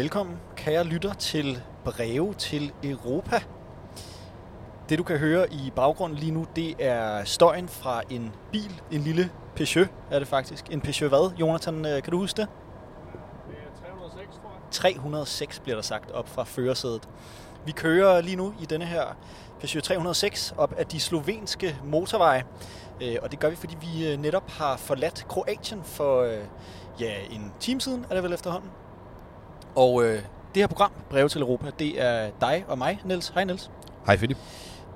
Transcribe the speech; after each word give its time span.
Velkommen, 0.00 0.36
kære 0.56 0.84
lytter, 0.84 1.14
til 1.14 1.62
Breve 1.84 2.34
til 2.34 2.72
Europa. 2.82 3.40
Det 4.88 4.98
du 4.98 5.02
kan 5.02 5.18
høre 5.18 5.52
i 5.52 5.72
baggrunden 5.76 6.18
lige 6.18 6.32
nu, 6.32 6.46
det 6.56 6.74
er 6.78 7.24
støjen 7.24 7.68
fra 7.68 8.02
en 8.10 8.32
bil, 8.52 8.80
en 8.90 9.00
lille 9.00 9.30
Peugeot 9.56 9.88
er 10.10 10.18
det 10.18 10.28
faktisk. 10.28 10.64
En 10.70 10.80
Peugeot 10.80 11.10
hvad, 11.10 11.36
Jonathan, 11.36 11.86
øh, 11.86 12.02
kan 12.02 12.10
du 12.10 12.18
huske 12.18 12.36
det? 12.36 12.48
Det 13.48 13.56
er 13.58 13.90
306, 13.90 14.36
tror 14.36 14.50
jeg. 14.50 14.70
306 14.70 15.58
bliver 15.58 15.76
der 15.76 15.82
sagt 15.82 16.10
op 16.10 16.28
fra 16.28 16.44
førersædet. 16.44 17.08
Vi 17.66 17.72
kører 17.72 18.20
lige 18.20 18.36
nu 18.36 18.54
i 18.60 18.64
denne 18.64 18.84
her 18.84 19.04
Peugeot 19.60 19.82
306 19.82 20.54
op 20.56 20.72
af 20.78 20.86
de 20.86 21.00
slovenske 21.00 21.76
motorveje. 21.84 22.44
Øh, 23.02 23.16
Og 23.22 23.30
det 23.30 23.38
gør 23.38 23.50
vi, 23.50 23.56
fordi 23.56 23.76
vi 23.80 24.12
øh, 24.12 24.18
netop 24.18 24.50
har 24.50 24.76
forladt 24.76 25.26
Kroatien 25.28 25.84
for 25.84 26.24
ja, 27.00 27.14
en 27.30 27.52
time 27.60 27.80
siden, 27.80 28.06
er 28.10 28.14
det 28.14 28.22
vel 28.22 28.32
efterhånden. 28.32 28.70
Og 29.74 30.04
øh, 30.04 30.14
det 30.54 30.62
her 30.62 30.66
program, 30.66 30.90
Breve 31.10 31.28
til 31.28 31.40
Europa, 31.40 31.70
det 31.78 32.02
er 32.02 32.30
dig 32.40 32.64
og 32.68 32.78
mig, 32.78 33.00
Niels. 33.04 33.28
Hej 33.28 33.44
Niels. 33.44 33.70
Hej 34.06 34.16
Philip. 34.16 34.36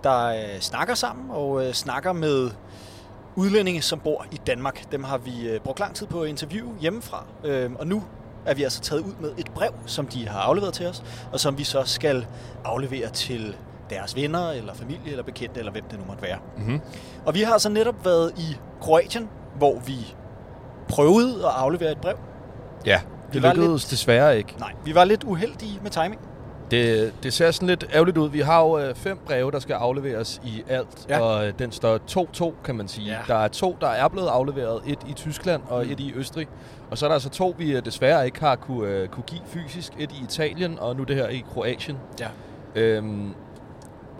Der 0.04 0.26
øh, 0.26 0.60
snakker 0.60 0.94
sammen 0.94 1.30
og 1.30 1.66
øh, 1.66 1.72
snakker 1.72 2.12
med 2.12 2.50
udlændinge, 3.36 3.82
som 3.82 4.00
bor 4.00 4.26
i 4.32 4.36
Danmark. 4.46 4.92
Dem 4.92 5.04
har 5.04 5.18
vi 5.18 5.48
øh, 5.48 5.60
brugt 5.60 5.80
lang 5.80 5.94
tid 5.94 6.06
på 6.06 6.20
at 6.22 6.28
interviewe 6.28 6.74
hjemmefra. 6.80 7.24
Øh, 7.44 7.70
og 7.78 7.86
nu 7.86 8.02
er 8.46 8.54
vi 8.54 8.62
altså 8.62 8.80
taget 8.80 9.02
ud 9.02 9.12
med 9.20 9.32
et 9.38 9.50
brev, 9.54 9.72
som 9.86 10.06
de 10.06 10.28
har 10.28 10.40
afleveret 10.40 10.74
til 10.74 10.86
os, 10.86 11.04
og 11.32 11.40
som 11.40 11.58
vi 11.58 11.64
så 11.64 11.82
skal 11.84 12.26
aflevere 12.64 13.08
til 13.08 13.56
deres 13.90 14.16
venner, 14.16 14.50
eller 14.50 14.74
familie, 14.74 15.10
eller 15.10 15.24
bekendte, 15.24 15.58
eller 15.58 15.72
hvem 15.72 15.84
det 15.90 15.98
nu 15.98 16.04
måtte 16.04 16.22
være. 16.22 16.38
Mm-hmm. 16.56 16.80
Og 17.26 17.34
vi 17.34 17.42
har 17.42 17.58
så 17.58 17.68
netop 17.68 18.04
været 18.04 18.32
i 18.38 18.56
Kroatien, 18.80 19.28
hvor 19.58 19.78
vi 19.78 20.14
prøvede 20.88 21.46
at 21.46 21.52
aflevere 21.56 21.92
et 21.92 22.00
brev. 22.00 22.16
Ja, 22.86 23.00
Det 23.34 23.42
var 23.42 23.54
lykkedes 23.54 23.82
lidt... 23.84 23.90
desværre 23.90 24.38
ikke. 24.38 24.54
Nej, 24.58 24.72
vi 24.84 24.94
var 24.94 25.04
lidt 25.04 25.24
uheldige 25.24 25.78
med 25.82 25.90
timing. 25.90 26.20
Det, 26.70 27.12
det 27.22 27.32
ser 27.32 27.50
sådan 27.50 27.68
lidt 27.68 27.84
ærgerligt 27.94 28.18
ud. 28.18 28.28
Vi 28.30 28.40
har 28.40 28.60
jo 28.60 28.78
øh, 28.78 28.94
fem 28.94 29.18
breve, 29.26 29.50
der 29.50 29.58
skal 29.58 29.74
afleveres 29.74 30.40
i 30.44 30.62
alt, 30.68 31.06
Ja. 31.08 31.20
og 31.20 31.46
øh, 31.46 31.52
den 31.58 31.72
står 31.72 31.98
2-2, 32.50 32.52
kan 32.64 32.74
man 32.74 32.88
sige. 32.88 33.10
Ja. 33.10 33.18
Der 33.28 33.34
er 33.34 33.48
to, 33.48 33.76
der 33.80 33.88
er 33.88 34.08
blevet 34.08 34.28
afleveret. 34.28 34.80
Et 34.86 34.98
i 35.08 35.12
Tyskland 35.12 35.62
og 35.68 35.84
Mm. 35.84 35.92
et 35.92 36.00
i 36.00 36.12
Østrig. 36.16 36.48
Og 36.90 36.98
så 36.98 37.06
er 37.06 37.08
der 37.08 37.14
altså 37.14 37.28
to, 37.30 37.54
vi 37.58 37.72
øh, 37.76 37.84
desværre 37.84 38.24
ikke 38.26 38.40
har 38.40 38.56
kunne, 38.56 38.88
øh, 38.88 39.08
kunne 39.08 39.22
give 39.26 39.40
fysisk. 39.46 39.92
Et 39.98 40.12
i 40.12 40.24
Italien, 40.24 40.78
og 40.78 40.96
nu 40.96 41.02
det 41.04 41.16
her 41.16 41.28
i 41.28 41.44
Kroatien. 41.54 41.96
Ja. 42.20 42.28
Øhm, 42.74 43.34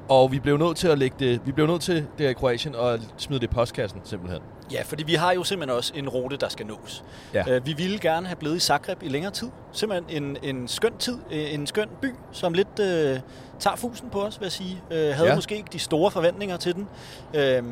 og 0.09 0.33
vi 0.33 0.39
blev 0.39 0.57
nødt 0.57 0.77
til 0.77 0.89
at 0.89 0.98
lægge 0.98 1.17
det, 1.19 1.41
vi 1.45 1.53
blev 1.53 1.67
nødt 1.67 1.83
til 1.83 1.95
det 1.95 2.07
her 2.19 2.29
i 2.29 2.33
Kroatien 2.33 2.75
og 2.75 2.98
smide 3.17 3.41
det 3.41 3.47
i 3.51 3.55
postkassen 3.55 4.01
simpelthen. 4.05 4.42
Ja, 4.73 4.83
fordi 4.83 5.03
vi 5.03 5.15
har 5.15 5.33
jo 5.33 5.45
simpelthen 5.45 5.77
også 5.77 5.93
en 5.97 6.09
rute, 6.09 6.37
der 6.37 6.48
skal 6.48 6.67
nås. 6.67 7.05
Ja. 7.34 7.45
Øh, 7.51 7.67
vi 7.67 7.73
ville 7.73 7.98
gerne 7.98 8.27
have 8.27 8.37
blevet 8.37 8.57
i 8.57 8.61
Zagreb 8.61 9.03
i 9.03 9.09
længere 9.09 9.33
tid. 9.33 9.48
Simpelthen 9.73 10.23
en, 10.25 10.37
en 10.43 10.69
skøn 10.69 10.93
tid, 10.98 11.19
øh, 11.31 11.55
en 11.55 11.67
skøn 11.67 11.89
by, 12.03 12.09
som 12.33 12.53
lidt 12.53 12.79
øh, 12.81 13.20
tager 13.59 13.77
fusen 13.77 14.11
på 14.11 14.23
os, 14.23 14.41
vil 14.41 14.45
jeg 14.45 14.53
sige. 14.53 14.83
Øh, 14.91 15.15
havde 15.15 15.29
ja. 15.29 15.35
Måske 15.35 15.57
ikke 15.57 15.69
de 15.73 15.79
store 15.79 16.11
forventninger 16.11 16.57
til 16.57 16.75
den. 16.75 16.89
Øh, 17.35 17.62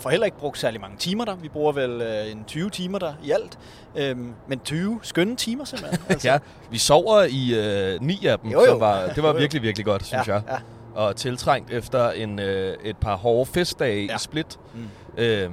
får 0.00 0.10
heller 0.10 0.24
ikke 0.24 0.38
brugt 0.38 0.58
særlig 0.58 0.80
mange 0.80 0.96
timer 0.96 1.24
der. 1.24 1.34
Vi 1.34 1.48
bruger 1.48 1.72
vel 1.72 2.02
øh, 2.02 2.32
en 2.32 2.44
20 2.46 2.70
timer 2.70 2.98
der 2.98 3.12
i 3.24 3.30
alt. 3.30 3.58
Øh, 3.96 4.16
men 4.48 4.58
20 4.64 5.00
skønne 5.02 5.36
timer 5.36 5.64
simpelthen. 5.64 6.00
Altså. 6.08 6.28
Ja, 6.28 6.38
vi 6.70 6.78
sover 6.78 7.22
i 7.22 7.54
øh, 7.54 8.02
ni 8.02 8.26
af 8.26 8.38
dem, 8.38 8.50
Jo, 8.50 8.60
jo. 8.60 8.66
som 8.66 8.80
var, 8.80 9.06
det 9.06 9.22
var 9.22 9.32
virkelig, 9.42 9.62
virkelig 9.62 9.84
godt, 9.86 10.06
synes 10.06 10.28
ja, 10.28 10.34
jeg. 10.34 10.42
Ja. 10.50 10.56
Og 10.94 11.16
tiltrængt 11.16 11.70
efter 11.70 12.10
en, 12.10 12.38
øh, 12.38 12.76
et 12.84 12.96
par 12.96 13.16
hårde 13.16 13.46
festdage 13.50 14.06
ja. 14.06 14.14
i 14.14 14.18
Split. 14.18 14.58
Mm. 14.74 14.88
Øhm, 15.16 15.52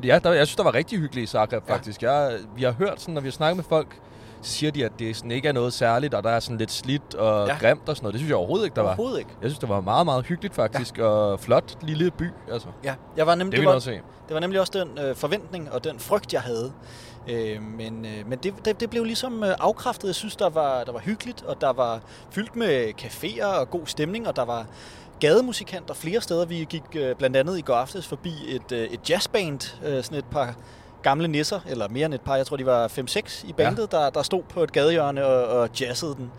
men 0.00 0.04
ja, 0.04 0.18
der, 0.18 0.32
jeg 0.32 0.46
synes, 0.46 0.56
der 0.56 0.62
var 0.62 0.74
rigtig 0.74 0.98
hyggeligt 0.98 1.28
i 1.30 1.32
Zagreb, 1.32 1.64
Ja. 1.68 1.74
faktisk. 1.74 2.02
Jeg, 2.02 2.38
vi 2.56 2.62
har 2.62 2.72
hørt, 2.72 3.00
sådan, 3.00 3.14
når 3.14 3.20
vi 3.20 3.26
har 3.28 3.32
snakket 3.32 3.56
med 3.56 3.64
folk, 3.64 3.98
så 4.42 4.50
siger 4.52 4.72
de, 4.72 4.84
at 4.84 4.92
det 4.98 5.16
sådan 5.16 5.30
ikke 5.30 5.48
er 5.48 5.52
noget 5.52 5.72
særligt, 5.72 6.14
og 6.14 6.22
der 6.22 6.30
er 6.30 6.40
sådan 6.40 6.58
lidt 6.58 6.70
slidt 6.72 7.14
og 7.14 7.46
Ja. 7.46 7.52
ja. 7.52 7.58
grimt 7.60 7.88
og 7.88 7.96
sådan 7.96 8.04
noget. 8.04 8.12
Det 8.12 8.20
synes 8.20 8.28
jeg 8.28 8.36
overhovedet 8.36 8.64
ikke, 8.64 8.74
der 8.74 8.82
var. 8.82 8.88
Overhovedet 8.88 9.18
ikke. 9.18 9.30
Jeg 9.42 9.50
synes, 9.50 9.58
det 9.58 9.68
var 9.68 9.80
meget, 9.80 10.06
meget 10.06 10.24
hyggeligt 10.26 10.54
faktisk, 10.54 10.98
ja. 10.98 11.04
og 11.04 11.40
flot 11.40 11.76
lille 11.82 12.10
by. 12.10 12.30
Altså, 12.52 12.68
Ja, 12.84 12.94
jeg 13.16 13.26
var 13.26 13.34
nemlig, 13.34 13.52
det 13.52 13.60
vil 13.60 13.66
var. 13.66 13.78
Det 14.28 14.34
var 14.34 14.40
nemlig 14.40 14.60
også 14.60 14.84
den 14.84 15.04
øh, 15.04 15.16
forventning 15.16 15.72
og 15.72 15.84
den 15.84 15.98
frygt, 15.98 16.32
jeg 16.32 16.40
havde. 16.40 16.72
Øh, 17.28 17.62
men 17.62 18.06
øh, 18.06 18.28
men 18.28 18.38
det, 18.38 18.54
det, 18.64 18.80
det 18.80 18.90
blev 18.90 19.04
ligesom 19.04 19.44
øh, 19.44 19.54
afkræftet. 19.60 20.08
Jeg 20.08 20.14
synes, 20.14 20.36
der 20.36 20.48
var, 20.48 20.84
der 20.84 20.92
var 20.92 21.00
hyggeligt, 21.00 21.42
og 21.42 21.60
der 21.60 21.72
var 21.72 22.00
fyldt 22.30 22.56
med 22.56 22.92
caféer 23.00 23.44
og 23.44 23.70
god 23.70 23.86
stemning, 23.86 24.28
og 24.28 24.36
der 24.36 24.44
var 24.44 24.66
gademusikanter 25.20 25.94
flere 25.94 26.20
steder. 26.20 26.44
Vi 26.44 26.66
gik 26.68 26.82
øh, 26.94 27.14
blandt 27.16 27.36
andet 27.36 27.58
i 27.58 27.60
går 27.60 27.74
aftes 27.74 28.06
forbi 28.06 28.32
et, 28.48 28.72
øh, 28.72 28.84
et 28.84 29.10
jazzband, 29.10 29.84
øh, 29.84 30.04
sådan 30.04 30.18
et 30.18 30.24
par 30.30 30.54
gamle 31.02 31.28
nisser, 31.28 31.60
eller 31.66 31.88
mere 31.88 32.06
end 32.06 32.14
et 32.14 32.20
par, 32.20 32.36
jeg 32.36 32.46
tror 32.46 32.56
de 32.56 32.66
var 32.66 32.88
5-6 32.88 33.48
i 33.48 33.52
bandet, 33.52 33.88
ja. 33.92 33.98
der, 33.98 34.10
der 34.10 34.22
stod 34.22 34.42
på 34.42 34.62
et 34.62 34.72
gadehjørne 34.72 35.26
og, 35.26 35.60
og 35.60 35.68
jazzede 35.80 36.14
den. 36.14 36.30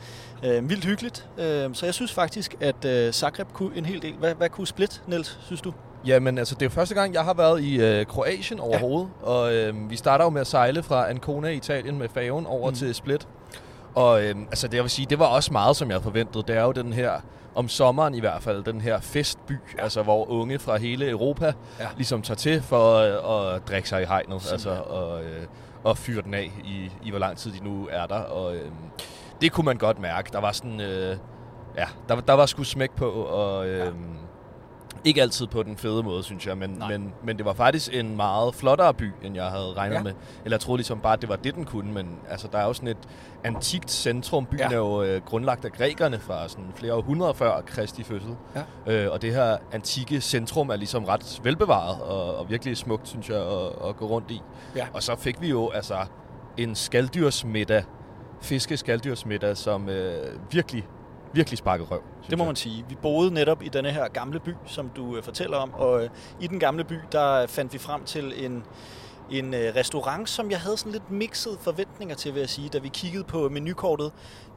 Øh, 0.44 0.69
vildt 0.69 0.85
hyggeligt. 0.85 1.28
Øh, 1.38 1.69
så 1.73 1.85
jeg 1.85 1.94
synes 1.94 2.13
faktisk, 2.13 2.56
at 2.59 2.85
øh, 2.85 3.13
Zagreb 3.13 3.53
kunne 3.53 3.78
en 3.78 3.85
hel 3.85 4.02
del. 4.02 4.13
Hvad, 4.13 4.35
hvad 4.35 4.50
kunne 4.50 4.67
Split, 4.67 5.02
Niels, 5.07 5.40
synes 5.46 5.62
du? 5.62 5.73
Jamen, 6.05 6.38
altså, 6.38 6.55
det 6.55 6.61
er 6.61 6.66
jo 6.66 6.69
første 6.69 6.95
gang, 6.95 7.13
jeg 7.13 7.23
har 7.23 7.33
været 7.33 7.61
i 7.61 7.81
øh, 7.81 8.05
Kroatien 8.05 8.59
overhovedet. 8.59 9.09
Ja. 9.21 9.27
Og 9.27 9.53
øh, 9.53 9.89
vi 9.89 9.95
starter 9.95 10.23
jo 10.25 10.29
med 10.29 10.41
at 10.41 10.47
sejle 10.47 10.83
fra 10.83 11.09
Ancona 11.09 11.47
i 11.47 11.55
Italien 11.55 11.97
med 11.99 12.09
færgen 12.09 12.45
over 12.45 12.69
Mm. 12.69 12.75
til 12.75 12.95
Split. 12.95 13.27
Og 13.95 14.23
øh, 14.23 14.35
altså, 14.35 14.67
det 14.67 14.73
jeg 14.73 14.83
vil 14.83 14.91
sige, 14.91 15.05
det 15.09 15.19
var 15.19 15.25
også 15.25 15.53
meget, 15.53 15.75
som 15.75 15.88
jeg 15.88 15.93
havde 15.95 16.03
forventet. 16.03 16.47
Det 16.47 16.57
er 16.57 16.63
jo 16.63 16.71
den 16.71 16.93
her, 16.93 17.11
om 17.55 17.67
sommeren 17.69 18.16
i 18.16 18.19
hvert 18.19 18.43
fald, 18.43 18.63
den 18.63 18.81
her 18.81 18.99
festby, 18.99 19.51
ja. 19.77 19.83
altså 19.83 20.03
hvor 20.03 20.29
unge 20.29 20.59
fra 20.59 20.77
hele 20.77 21.09
Europa 21.09 21.53
Ja. 21.79 21.88
ligesom 21.95 22.22
tager 22.22 22.35
til 22.35 22.61
for 22.61 22.95
øh, 22.95 23.55
at 23.55 23.67
drikke 23.67 23.89
sig 23.89 24.01
i 24.01 24.05
hegnet, 24.05 24.33
altså, 24.33 24.49
Simpelthen. 24.57 24.85
og, 24.87 25.23
øh, 25.23 25.45
og 25.83 25.97
fyre 25.97 26.22
den 26.22 26.33
af 26.33 26.51
i, 26.66 26.91
i, 27.03 27.09
hvor 27.09 27.19
lang 27.19 27.37
tid 27.37 27.51
de 27.51 27.63
nu 27.63 27.87
er 27.91 28.05
der. 28.05 28.19
Og 28.19 28.55
øh, 28.55 28.61
det 29.41 29.51
kunne 29.51 29.66
man 29.66 29.77
godt 29.77 29.99
mærke. 29.99 30.29
Der 30.33 30.39
var 30.39 30.51
sådan, 30.51 30.81
øh, 30.81 31.17
ja, 31.77 31.85
der, 32.09 32.16
der 32.22 32.33
var 32.33 32.45
sgu 32.45 32.63
smæk 32.63 32.91
på, 32.91 33.09
og... 33.11 33.67
Øh, 33.67 33.79
Ja. 33.79 33.85
Ikke 35.05 35.21
altid 35.21 35.47
på 35.47 35.63
den 35.63 35.77
fede 35.77 36.03
måde, 36.03 36.23
synes 36.23 36.47
jeg, 36.47 36.57
men, 36.57 36.69
Nej. 36.69 36.89
men, 36.97 37.13
men 37.23 37.38
det 37.38 37.45
var 37.45 37.53
faktisk 37.53 37.93
en 37.93 38.16
meget 38.16 38.55
flottere 38.55 38.93
by, 38.93 39.11
end 39.23 39.35
jeg 39.35 39.45
havde 39.45 39.73
regnet 39.77 39.95
Ja. 39.95 40.03
med. 40.03 40.13
Eller 40.45 40.55
jeg 40.55 40.61
troede 40.61 40.77
ligesom 40.77 40.99
bare, 40.99 41.13
at 41.13 41.21
det 41.21 41.29
var 41.29 41.35
det, 41.35 41.55
den 41.55 41.66
kunne, 41.66 41.91
men 41.93 42.07
altså, 42.29 42.47
der 42.51 42.57
er 42.57 42.66
jo 42.66 42.73
sådan 42.73 42.88
et 42.89 42.97
antikt 43.43 43.91
centrum. 43.91 44.45
Byen 44.45 44.59
Ja. 44.59 44.67
er 44.71 44.75
jo 44.75 45.01
øh, 45.03 45.21
grundlagt 45.21 45.66
af 45.66 45.71
grækerne 45.71 46.19
fra 46.19 46.47
sådan 46.47 46.66
flere 46.75 46.93
århundreder 46.93 47.33
før 47.33 47.61
Kristi 47.61 48.03
fødsel. 48.03 48.35
Ja. 48.88 48.93
Øh, 49.05 49.11
og 49.11 49.21
det 49.21 49.33
her 49.33 49.57
antikke 49.71 50.21
centrum 50.21 50.69
er 50.69 50.75
ligesom 50.75 51.03
ret 51.05 51.39
velbevaret 51.43 52.01
og, 52.01 52.35
og 52.37 52.49
virkelig 52.49 52.77
smukt, 52.77 53.07
synes 53.07 53.29
jeg, 53.29 53.37
at, 53.37 53.89
at 53.89 53.97
gå 53.97 54.05
rundt 54.05 54.31
i. 54.31 54.41
Ja. 54.75 54.87
Og 54.93 55.03
så 55.03 55.16
fik 55.16 55.41
vi 55.41 55.49
jo 55.49 55.69
altså 55.69 55.95
en 56.57 56.75
skalddyrsmiddag, 56.75 57.83
fiskeskalddyrsmiddag, 58.41 59.57
som 59.57 59.89
øh, 59.89 60.33
virkelig, 60.51 60.87
virkelig 61.35 61.57
sparkede 61.57 61.88
røv. 61.88 62.01
Det 62.29 62.38
må 62.38 62.44
jeg. 62.44 62.47
man 62.47 62.56
sige. 62.56 62.85
Vi 62.90 62.96
boede 63.01 63.34
netop 63.34 63.63
i 63.63 63.69
denne 63.69 63.91
her 63.91 64.07
gamle 64.07 64.40
by, 64.40 64.53
som 64.66 64.90
du 64.90 65.18
øh, 65.18 65.23
fortæller 65.23 65.57
om, 65.57 65.73
og 65.73 66.03
øh, 66.03 66.09
i 66.41 66.47
den 66.47 66.59
gamle 66.59 66.84
by, 66.84 66.96
der 67.12 67.47
fandt 67.47 67.73
vi 67.73 67.78
frem 67.78 68.03
til 68.03 68.46
en, 68.46 68.63
en 69.31 69.53
øh, 69.53 69.75
restaurant, 69.75 70.29
som 70.29 70.51
jeg 70.51 70.59
havde 70.59 70.78
sådan 70.78 70.91
lidt 70.91 71.12
mixede 71.12 71.57
forventninger 71.62 72.16
til, 72.16 72.34
vil 72.34 72.40
jeg 72.40 72.50
sige. 72.50 72.69
Da 72.69 72.78
vi 72.78 72.88
kiggede 72.88 73.23
på 73.23 73.50
menukortet, 73.50 74.12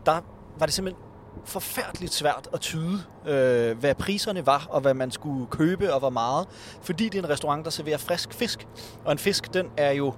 der 0.06 0.20
var 0.58 0.66
det 0.66 0.74
simpelthen 0.74 1.04
forfærdeligt 1.44 2.14
svært 2.14 2.48
at 2.52 2.60
tyde, 2.60 3.02
øh, 3.26 3.78
hvad 3.78 3.94
priserne 3.94 4.46
var, 4.46 4.66
og 4.70 4.80
hvad 4.80 4.94
man 4.94 5.10
skulle 5.10 5.46
købe, 5.46 5.94
og 5.94 5.98
hvor 5.98 6.10
meget. 6.10 6.46
Fordi 6.82 7.04
det 7.04 7.14
er 7.18 7.22
en 7.22 7.30
restaurant, 7.30 7.64
der 7.64 7.70
serverer 7.70 7.98
frisk 7.98 8.32
fisk. 8.32 8.66
Og 9.04 9.12
en 9.12 9.18
fisk, 9.18 9.54
den 9.54 9.70
er 9.76 9.92
jo 9.92 10.14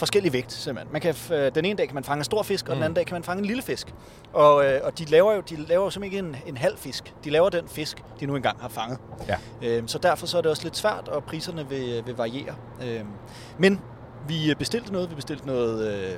forskellig 0.00 0.32
vægt, 0.32 0.52
simpelthen. 0.52 0.92
Man 0.92 1.00
kan, 1.00 1.14
øh, 1.32 1.54
den 1.54 1.64
ene 1.64 1.76
dag 1.78 1.86
kan 1.88 1.94
man 1.94 2.04
fange 2.04 2.18
en 2.20 2.24
stor 2.24 2.42
fisk, 2.42 2.68
og 2.68 2.70
mm. 2.70 2.74
den 2.74 2.78
Mm. 2.80 2.84
anden 2.84 2.94
dag 2.94 3.06
kan 3.06 3.14
man 3.14 3.22
fange 3.24 3.38
en 3.40 3.46
lille 3.46 3.62
fisk. 3.62 3.94
Og, 4.32 4.64
øh, 4.66 4.80
og 4.84 4.98
de 4.98 5.04
laver 5.04 5.34
jo, 5.34 5.40
de 5.50 5.56
laver 5.56 5.84
jo 5.84 5.90
simpelthen 5.90 6.26
ikke 6.34 6.38
en, 6.46 6.48
en 6.48 6.56
halv 6.56 6.78
fisk. 6.78 7.14
De 7.24 7.30
laver 7.30 7.48
den 7.50 7.68
fisk, 7.68 8.02
de 8.20 8.26
nu 8.26 8.36
engang 8.36 8.60
har 8.60 8.68
fanget. 8.68 8.98
Ja. 9.28 9.36
Øh, 9.62 9.82
så 9.86 9.98
derfor 9.98 10.26
så 10.26 10.38
er 10.38 10.42
det 10.42 10.50
også 10.50 10.62
lidt 10.62 10.76
svært, 10.76 11.08
og 11.08 11.24
priserne 11.24 11.68
vil, 11.68 12.02
vil 12.06 12.16
variere. 12.16 12.54
Øh, 12.84 13.00
men 13.58 13.80
vi 14.28 14.54
bestilte 14.58 14.92
noget. 14.92 15.10
Vi 15.10 15.14
bestilte 15.14 15.46
noget, 15.46 15.94
øh, 15.94 16.10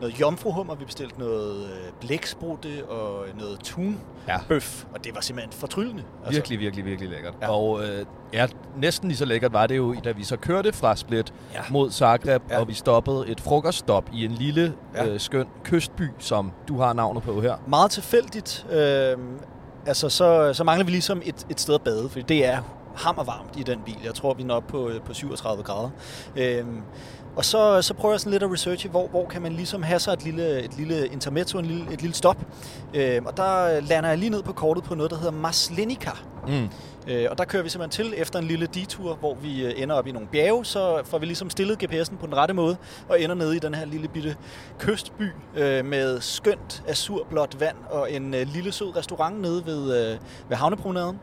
noget 0.00 0.20
jomfruhummer, 0.20 0.74
vi 0.74 0.84
bestilte 0.84 1.18
noget 1.18 1.64
øh, 1.64 1.92
blæksprutte 2.00 2.68
og 2.88 3.24
noget 3.38 3.58
tun 3.60 4.00
Ja. 4.28 4.36
bøf, 4.48 4.84
og 4.94 5.04
det 5.04 5.14
var 5.14 5.20
simpelthen 5.20 5.52
fortryllende. 5.52 6.02
Virkelig, 6.30 6.58
virkelig, 6.60 6.84
virkelig 6.84 7.10
lækkert. 7.10 7.34
Ja. 7.42 7.50
Og 7.50 7.82
øh, 7.84 8.06
ja, 8.32 8.46
næsten 8.76 9.08
lige 9.08 9.18
så 9.18 9.24
lækkert 9.24 9.52
var 9.52 9.66
det 9.66 9.76
jo, 9.76 9.94
da 10.04 10.12
vi 10.12 10.24
så 10.24 10.36
kørte 10.36 10.72
fra 10.72 10.96
Split 10.96 11.34
Ja. 11.54 11.60
mod 11.70 11.90
Zagreb, 11.90 12.42
Ja. 12.50 12.60
og 12.60 12.68
vi 12.68 12.74
stoppede 12.74 13.28
et 13.28 13.40
frokoststop 13.40 14.04
i 14.12 14.24
en 14.24 14.30
lille, 14.32 14.74
Ja. 14.94 15.06
øh, 15.06 15.20
skøn 15.20 15.46
kystby, 15.64 16.08
som 16.18 16.52
du 16.68 16.78
har 16.80 16.92
navnet 16.92 17.22
på 17.22 17.40
her. 17.40 17.54
Meget 17.68 17.90
tilfældigt. 17.90 18.66
Øh, 18.72 19.16
altså, 19.86 20.08
så, 20.08 20.52
så 20.54 20.64
mangler 20.64 20.84
vi 20.84 20.90
ligesom 20.90 21.22
et, 21.24 21.46
et 21.50 21.60
sted 21.60 21.74
at 21.74 21.82
bade, 21.82 22.08
for 22.08 22.20
det 22.20 22.46
er 22.46 22.58
hammervarmt 22.96 23.56
i 23.58 23.62
den 23.62 23.80
bil. 23.86 23.96
Jeg 24.04 24.14
tror, 24.14 24.34
vi 24.34 24.42
når 24.42 24.54
op 24.54 24.66
på, 24.66 24.88
øh, 24.88 25.00
på 25.00 25.14
37 25.14 25.62
grader. 25.62 25.90
Øh, 26.36 26.64
og 27.36 27.44
så, 27.44 27.82
så 27.82 27.94
prøver 27.94 28.12
jeg 28.12 28.20
sådan 28.20 28.32
lidt 28.32 28.42
at 28.42 28.52
researche, 28.52 28.90
hvor, 28.90 29.06
hvor 29.06 29.26
kan 29.26 29.42
man 29.42 29.52
ligesom 29.52 29.82
have 29.82 29.98
sig 29.98 30.12
et 30.12 30.24
lille, 30.24 30.64
et 30.64 30.76
lille 30.76 31.06
intermezzo, 31.06 31.58
en 31.58 31.66
lille, 31.66 31.92
et 31.92 32.00
lille 32.02 32.14
stop. 32.14 32.36
Øh, 32.94 33.22
og 33.24 33.36
der 33.36 33.80
lander 33.80 34.08
jeg 34.08 34.18
lige 34.18 34.30
ned 34.30 34.42
på 34.42 34.52
kortet 34.52 34.84
på 34.84 34.94
noget, 34.94 35.10
der 35.10 35.16
hedder 35.16 35.32
Maslenica. 35.32 36.10
Mm. 36.48 36.68
Øh, 37.06 37.26
og 37.30 37.38
der 37.38 37.44
kører 37.44 37.62
vi 37.62 37.68
simpelthen 37.68 38.04
til 38.04 38.20
efter 38.20 38.38
en 38.38 38.44
lille 38.44 38.66
detur, 38.66 39.14
hvor 39.14 39.34
vi 39.34 39.66
øh, 39.66 39.72
ender 39.76 39.94
op 39.94 40.06
i 40.06 40.12
nogle 40.12 40.28
bjerge, 40.28 40.64
så 40.64 41.02
får 41.04 41.18
vi 41.18 41.26
ligesom 41.26 41.50
stillet 41.50 41.82
GPS'en 41.82 42.16
på 42.16 42.26
den 42.26 42.36
rette 42.36 42.54
måde, 42.54 42.76
og 43.08 43.20
ender 43.20 43.34
nede 43.34 43.56
i 43.56 43.58
den 43.58 43.74
her 43.74 43.86
lille 43.86 44.08
bitte 44.08 44.36
kystby 44.78 45.30
øh, 45.56 45.84
med 45.84 46.20
skønt 46.20 46.82
azurblåt 46.88 47.60
vand 47.60 47.76
og 47.90 48.12
en 48.12 48.34
øh, 48.34 48.46
lille 48.46 48.72
sød 48.72 48.96
restaurant 48.96 49.40
nede 49.40 49.66
ved, 49.66 50.12
øh, 50.12 50.18
ved 50.48 50.56
havnepromenaden. 50.56 51.20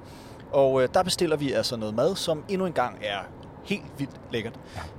Og 0.52 0.84
øh, 0.84 0.90
der 0.94 1.04
bestiller 1.04 1.36
vi 1.36 1.52
altså 1.52 1.76
noget 1.78 1.96
mad, 1.96 2.16
som 2.16 2.44
endnu 2.50 2.66
en 2.66 2.74
gang 2.74 2.98
er 3.04 3.43
helt 3.64 3.84
vildt 3.98 4.12
lækkert. 4.32 4.54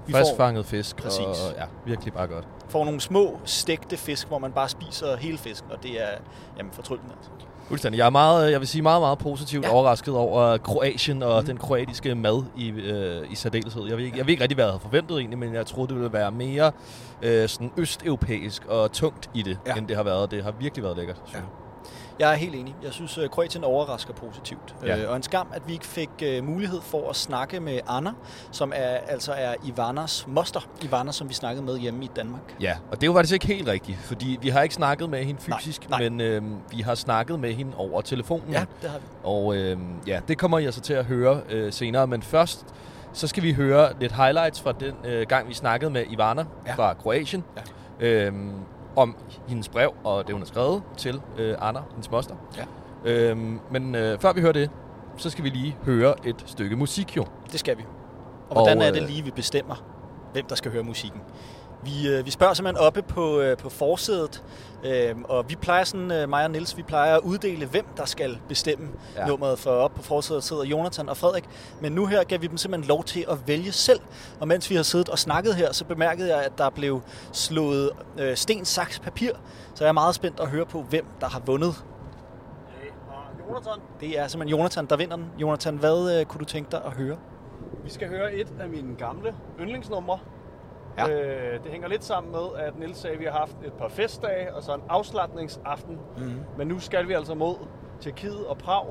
Vi 0.07 0.13
får, 0.13 0.19
Friskfanget 0.19 0.67
fisk, 0.67 0.97
Præcis. 0.97 1.21
og 1.21 1.55
ja, 1.59 1.65
virkelig 1.87 2.13
bare 2.13 2.27
godt. 2.27 2.45
får 2.69 2.85
nogle 2.85 3.01
små 3.01 3.39
stegte 3.45 3.97
fisk, 3.97 4.29
hvor 4.29 4.39
man 4.39 4.53
bare 4.53 4.69
spiser 4.69 5.17
hele 5.17 5.39
fisken, 5.39 5.71
og 5.73 5.83
det 5.83 6.03
er 6.03 6.09
jamen, 6.59 6.73
fortryllende. 6.73 7.13
Altså. 7.17 7.31
Fuldstændig. 7.69 7.99
Jeg 7.99 8.07
er 8.07 8.11
meget, 8.11 8.53
jeg 8.53 8.61
vil 8.61 8.69
sige 8.69 8.83
meget, 8.83 9.01
meget 9.03 9.19
positivt 9.19 9.65
Ja. 9.65 9.69
ja. 9.69 9.75
overrasket 9.75 10.15
over 10.17 10.57
Kroatien 10.59 11.23
og 11.23 11.41
mm. 11.41 11.47
den 11.47 11.57
kroatiske 11.57 12.15
mad 12.15 12.43
i, 12.57 12.69
øh, 12.71 13.33
i 13.33 13.35
særdeleshed. 13.35 13.87
Jeg 13.89 13.97
ved, 13.97 14.05
ikke, 14.05 14.19
jeg 14.19 14.27
ved 14.27 14.31
ikke 14.31 14.43
rigtig, 14.43 14.55
hvad 14.55 14.65
jeg 14.65 14.73
havde 14.73 14.83
forventet 14.83 15.19
egentlig, 15.19 15.39
men 15.39 15.55
jeg 15.55 15.67
troede, 15.67 15.89
det 15.89 15.97
ville 15.97 16.13
være 16.13 16.31
mere 16.33 16.73
øh, 17.23 17.49
sådan 17.49 17.71
østeuropæisk 17.77 18.65
og 18.67 18.93
tungt 18.93 19.31
i 19.35 19.43
det, 19.43 19.59
Ja. 19.67 19.73
ja. 19.73 19.79
end 19.79 19.89
det 19.89 19.97
har 19.97 20.03
været. 20.03 20.31
Det 20.31 20.45
har 20.45 20.53
virkelig 20.61 20.85
været 20.85 20.97
lækkert. 20.97 21.17
Ja. 21.33 21.39
Ja. 21.39 21.45
Jeg 22.19 22.31
er 22.33 22.35
helt 22.37 22.55
enig. 22.55 22.77
Jeg 22.83 22.93
synes, 22.93 23.19
at 23.19 23.31
Kroatien 23.31 23.65
overrasker 23.65 24.13
positivt. 24.15 24.75
Ja. 24.85 24.97
Øh, 25.03 25.11
og 25.11 25.17
en 25.17 25.23
skam, 25.23 25.47
at 25.55 25.63
vi 25.67 25.73
ikke 25.73 25.87
fik 25.87 26.11
øh, 26.23 26.45
mulighed 26.45 26.81
for 26.81 27.11
at 27.11 27.17
snakke 27.17 27.61
med 27.61 27.81
Anna, 27.89 28.11
som 28.51 28.73
er, 28.77 28.99
altså 29.09 29.33
er 29.33 29.55
Ivanas 29.65 30.25
moster. 30.29 30.61
Ivana, 30.83 31.13
som 31.13 31.29
vi 31.29 31.35
snakkede 31.35 31.65
med 31.65 31.79
hjemme 31.79 32.05
i 32.05 32.11
Danmark. 32.17 32.41
ja, 32.61 32.77
og 32.91 33.01
det 33.01 33.07
jo 33.07 33.13
faktisk 33.13 33.33
ikke 33.35 33.47
helt 33.47 33.69
rigtigt, 33.69 33.99
fordi 33.99 34.39
vi 34.43 34.49
har 34.49 34.63
ikke 34.63 34.75
snakket 34.75 35.11
med 35.11 35.25
hende 35.25 35.41
Nej, 35.49 35.59
fysisk, 35.59 35.91
nej. 35.91 35.99
men 36.09 36.21
øh, 36.21 36.43
vi 36.71 36.81
har 36.83 36.95
snakket 36.95 37.41
med 37.41 37.53
hende 37.53 37.73
over 37.77 38.01
telefonen. 38.01 38.53
Ja, 38.53 38.65
det 38.83 38.91
har 38.91 38.99
vi. 38.99 39.05
Og 39.25 39.57
øh, 39.57 39.79
ja, 40.07 40.21
det 40.29 40.39
kommer 40.39 40.59
I 40.59 40.65
altså 40.65 40.81
til 40.81 40.95
at 40.95 41.05
høre 41.05 41.41
øh, 41.51 41.73
senere. 41.73 42.07
Men 42.07 42.23
først, 42.23 42.67
så 43.13 43.27
skal 43.27 43.43
vi 43.43 43.53
høre 43.53 43.93
lidt 44.01 44.13
highlights 44.13 44.61
fra 44.61 44.73
den 44.73 44.95
øh, 45.05 45.27
gang, 45.29 45.49
vi 45.49 45.55
snakkede 45.55 45.91
med 45.91 46.05
Ivana 46.11 46.45
Ja. 46.67 46.75
fra 46.75 46.95
Kroatien. 46.95 47.45
Ja. 48.01 48.07
Øh, 48.07 48.33
om 48.97 49.17
hendes 49.49 49.69
brev 49.69 49.95
og 50.05 50.27
det, 50.27 50.33
hun 50.33 50.41
har 50.41 50.47
skrevet 50.47 50.83
til 50.97 51.21
øh, 51.39 51.55
Anna, 51.61 51.81
hendes 51.91 52.11
moster. 52.11 52.35
Ja. 52.57 52.65
Øh, 53.11 53.39
men 53.71 53.95
øh, 53.95 54.19
før 54.19 54.33
vi 54.33 54.41
hører 54.41 54.53
det, 54.53 54.71
så 55.17 55.31
skal 55.31 55.45
vi 55.45 55.49
lige 55.49 55.77
høre 55.85 56.15
et 56.27 56.43
stykke 56.47 56.77
musik 56.77 57.17
jo. 57.17 57.25
Det 57.53 57.61
skal 57.61 57.79
vi. 57.79 57.85
Og 58.51 58.57
hvordan 58.57 58.79
Og, 58.79 58.85
er 58.85 58.91
det 58.91 59.03
øh, 59.03 59.09
lige, 59.09 59.25
vi 59.25 59.31
bestemmer, 59.31 59.75
hvem 60.33 60.45
der 60.47 60.55
skal 60.55 60.73
høre 60.73 60.83
musikken? 60.83 61.21
Vi, 61.85 62.09
øh, 62.09 62.27
vi 62.27 62.31
spørger 62.31 62.55
simpelthen 62.55 62.87
oppe 62.87 63.03
på, 63.03 63.41
øh, 63.41 63.57
på 63.57 63.69
forsædet, 63.69 64.45
øh, 64.85 65.15
og 65.25 65.49
vi 65.49 65.57
plejer 65.57 65.85
sådan, 65.85 66.13
øh, 66.13 66.29
mig 66.29 66.45
og 66.45 66.51
Niels, 66.51 66.77
vi 66.77 66.83
plejer 66.83 67.15
at 67.15 67.21
uddele, 67.21 67.67
hvem 67.67 67.85
der 67.97 68.05
skal 68.05 68.39
bestemme 68.49 68.89
ja. 69.17 69.27
Nummeret, 69.27 69.59
for 69.59 69.71
op 69.71 69.95
på 69.95 70.03
forsædet 70.03 70.45
sidder 70.45 70.65
Jonathan 70.65 71.09
og 71.09 71.17
Frederik. 71.17 71.45
Men 71.81 71.93
nu 71.93 72.07
her 72.07 72.25
gav 72.25 72.43
vi 72.43 72.47
dem 72.47 72.57
simpelthen 72.57 72.89
lov 72.89 73.05
til 73.05 73.25
at 73.31 73.39
vælge 73.49 73.73
selv, 73.73 74.01
og 74.41 74.49
mens 74.49 74.71
vi 74.71 74.77
har 74.77 74.83
siddet 74.83 75.09
og 75.09 75.19
snakket 75.19 75.55
her, 75.55 75.73
så 75.73 75.85
bemærkede 75.85 76.37
jeg, 76.37 76.45
at 76.45 76.59
der 76.59 76.71
blev 76.71 77.03
slået 77.33 77.91
øh, 78.19 78.37
sten, 78.37 78.65
saks, 78.65 78.99
papir, 78.99 79.33
så 79.75 79.85
jeg 79.85 79.89
er 79.89 79.93
meget 79.93 80.15
spændt 80.15 80.41
at 80.41 80.49
høre 80.49 80.67
på, 80.67 80.83
hvem 80.83 81.07
der 81.21 81.29
har 81.29 81.41
vundet. 81.47 81.85
Og 83.09 83.49
Jonathan, 83.49 83.79
Det 84.01 84.19
er 84.19 84.29
simpelthen 84.29 84.59
Jonathan, 84.59 84.87
der 84.87 84.97
vinder 84.97 85.17
den. 85.17 85.27
Jonathan, 85.39 85.77
hvad 85.77 86.21
øh, 86.21 86.27
kunne 86.27 86.39
du 86.39 86.45
tænke 86.45 86.71
dig 86.71 86.83
at 86.85 86.93
høre? 86.93 87.17
vi 87.85 87.91
skal 87.91 88.09
høre 88.09 88.35
et 88.35 88.53
af 88.61 88.69
mine 88.69 88.97
gamle 88.97 89.35
yndlingsnumre. 89.61 90.19
Ja. 90.99 91.09
Øh, 91.09 91.63
det 91.65 91.71
hænger 91.71 91.89
lidt 91.89 92.05
sammen 92.05 92.33
med, 92.33 92.47
at 92.59 92.79
Nils 92.79 92.99
sagde, 92.99 93.15
at 93.15 93.21
vi 93.21 93.25
har 93.25 93.39
haft 93.39 93.57
et 93.67 93.73
par 93.73 93.89
festdage 93.89 94.55
og 94.55 94.63
så 94.63 94.75
en 94.75 94.83
afslappningsaften. 94.89 95.99
Mm-hmm. 96.17 96.41
Men 96.59 96.69
nu 96.69 96.81
skal 96.81 97.09
vi 97.09 97.13
altså 97.13 97.35
mod 97.35 97.57
Tjekkiet 98.01 98.47
og 98.47 98.59
Prag. 98.59 98.87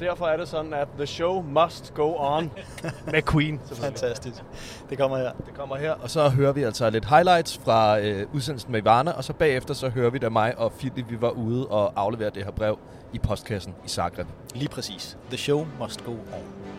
Derfor 0.00 0.26
er 0.26 0.36
det 0.36 0.48
sådan, 0.48 0.74
at 0.74 0.88
the 0.96 1.06
show 1.06 1.42
must 1.42 1.94
go 1.94 2.14
on 2.18 2.50
med 3.12 3.22
Queen. 3.22 3.60
Fantastisk. 3.72 4.42
Det 4.90 4.98
kommer 4.98 5.16
her. 5.16 5.32
Det 5.32 5.54
kommer 5.54 5.76
her, 5.76 5.92
og 5.92 6.10
så 6.10 6.28
hører 6.28 6.52
vi 6.52 6.62
altså 6.62 6.90
lidt 6.90 7.04
highlights 7.04 7.60
fra 7.64 8.00
øh, 8.00 8.26
udsendelsen 8.34 8.72
med 8.72 8.82
Ivana, 8.82 9.10
og 9.10 9.24
så 9.24 9.32
bagefter 9.32 9.74
så 9.74 9.88
hører 9.88 10.10
vi 10.10 10.18
da 10.18 10.28
mig 10.28 10.58
og 10.58 10.72
Philip, 10.72 11.10
vi 11.10 11.20
var 11.20 11.30
ude 11.30 11.66
og 11.66 11.92
aflevere 11.96 12.30
det 12.30 12.44
her 12.44 12.50
brev 12.50 12.78
i 13.12 13.18
postkassen 13.18 13.74
i 13.84 13.88
Zagreb. 13.88 14.26
Lige 14.54 14.68
præcis. 14.68 15.18
The 15.28 15.38
show 15.38 15.66
must 15.80 16.04
go 16.04 16.10
on. 16.10 16.75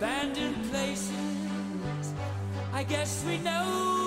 Abandoned 0.00 0.56
places, 0.70 2.14
I 2.72 2.84
guess 2.84 3.22
we 3.26 3.36
know 3.36 3.99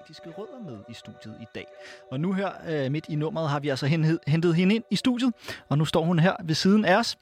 kroatiske 0.00 0.30
rødder 0.30 0.70
med 0.70 0.78
i 0.88 0.94
studiet 0.94 1.36
i 1.40 1.44
dag. 1.54 1.66
Og 2.12 2.20
nu 2.20 2.32
her 2.32 2.50
øh, 2.68 2.92
midt 2.92 3.04
i 3.08 3.14
nummeret 3.14 3.50
har 3.50 3.60
vi 3.60 3.68
altså 3.68 3.86
hentet, 3.86 4.54
hende 4.56 4.74
ind 4.74 4.84
i 4.90 4.96
studiet, 4.96 5.32
og 5.68 5.78
nu 5.78 5.84
står 5.84 6.04
hun 6.04 6.18
her 6.18 6.36
ved 6.44 6.54
siden 6.54 6.84
af 6.84 6.96
os. 6.96 7.16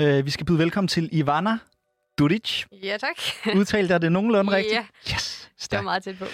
Øh, 0.00 0.24
vi 0.26 0.30
skal 0.30 0.46
byde 0.46 0.58
velkommen 0.58 0.88
til 0.88 1.08
Ivana 1.12 1.58
Duric. 2.18 2.64
Ja, 2.82 2.96
tak. 3.00 3.16
Udtalte 3.56 3.92
jeg 3.92 4.02
det 4.02 4.12
nogenlunde 4.12 4.50
Ja. 4.52 4.56
rigtigt? 4.56 4.80
Yes, 5.12 5.50
Det 5.70 5.76
var 5.76 5.82
meget 5.82 6.02
tæt 6.02 6.18
på. 6.18 6.24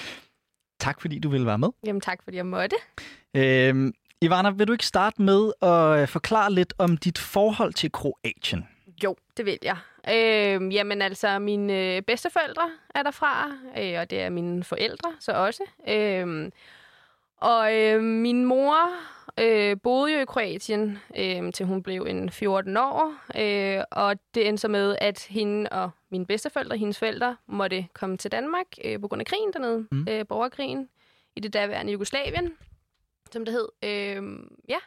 Tak 0.80 1.00
fordi 1.00 1.18
du 1.18 1.28
ville 1.28 1.46
være 1.46 1.58
med. 1.58 1.68
Jamen 1.86 2.00
tak, 2.00 2.18
fordi 2.24 2.36
jeg 2.36 2.46
måtte. 2.46 2.76
Øh, 3.36 3.92
Ivana, 4.20 4.50
vil 4.50 4.68
du 4.68 4.72
ikke 4.72 4.86
starte 4.86 5.22
med 5.22 5.52
at 5.62 6.08
forklare 6.08 6.52
lidt 6.52 6.74
om 6.78 6.96
dit 6.96 7.18
forhold 7.18 7.72
til 7.72 7.92
Kroatien? 7.92 8.68
Jo, 9.04 9.16
det 9.36 9.46
vil 9.46 9.58
jeg. 9.62 9.76
Øh, 10.08 10.74
jamen 10.74 11.02
altså, 11.02 11.38
mine 11.38 11.96
øh, 11.96 12.02
bedsteforældre 12.02 12.70
er 12.94 13.02
derfra, 13.02 13.52
øh, 13.78 14.00
og 14.00 14.10
det 14.10 14.20
er 14.20 14.30
mine 14.30 14.64
forældre 14.64 15.12
så 15.20 15.32
også. 15.32 15.62
Øh, 15.88 16.50
og 17.36 17.74
øh, 17.74 18.02
min 18.02 18.44
mor 18.44 18.76
øh, 19.40 19.76
boede 19.82 20.14
jo 20.14 20.20
i 20.20 20.24
Kroatien, 20.24 20.98
øh, 21.18 21.52
til 21.52 21.66
hun 21.66 21.82
blev 21.82 22.02
en 22.02 22.30
14 22.30 22.76
år. 22.76 23.14
Øh, 23.36 23.84
og 23.90 24.16
det 24.34 24.48
endte 24.48 24.60
så 24.60 24.68
med, 24.68 24.96
at 25.00 25.26
hende 25.30 25.70
og 25.70 25.90
mine 26.10 26.26
bedsteforældre, 26.26 26.76
hendes 26.76 26.98
forældre, 26.98 27.36
måtte 27.46 27.86
komme 27.92 28.16
til 28.16 28.32
Danmark 28.32 28.66
øh, 28.84 29.00
på 29.00 29.08
grund 29.08 29.20
af 29.20 29.26
krigen 29.26 29.52
dernede. 29.52 29.86
Mm. 29.90 30.06
Øh, 30.10 30.26
borgerkrigen 30.26 30.88
i 31.36 31.40
det 31.40 31.52
daværende 31.52 31.92
Jugoslavien, 31.92 32.52
som 33.30 33.44
det 33.44 33.54
hed. 33.54 33.68
Øh, 33.82 34.38
ja, 34.68 34.78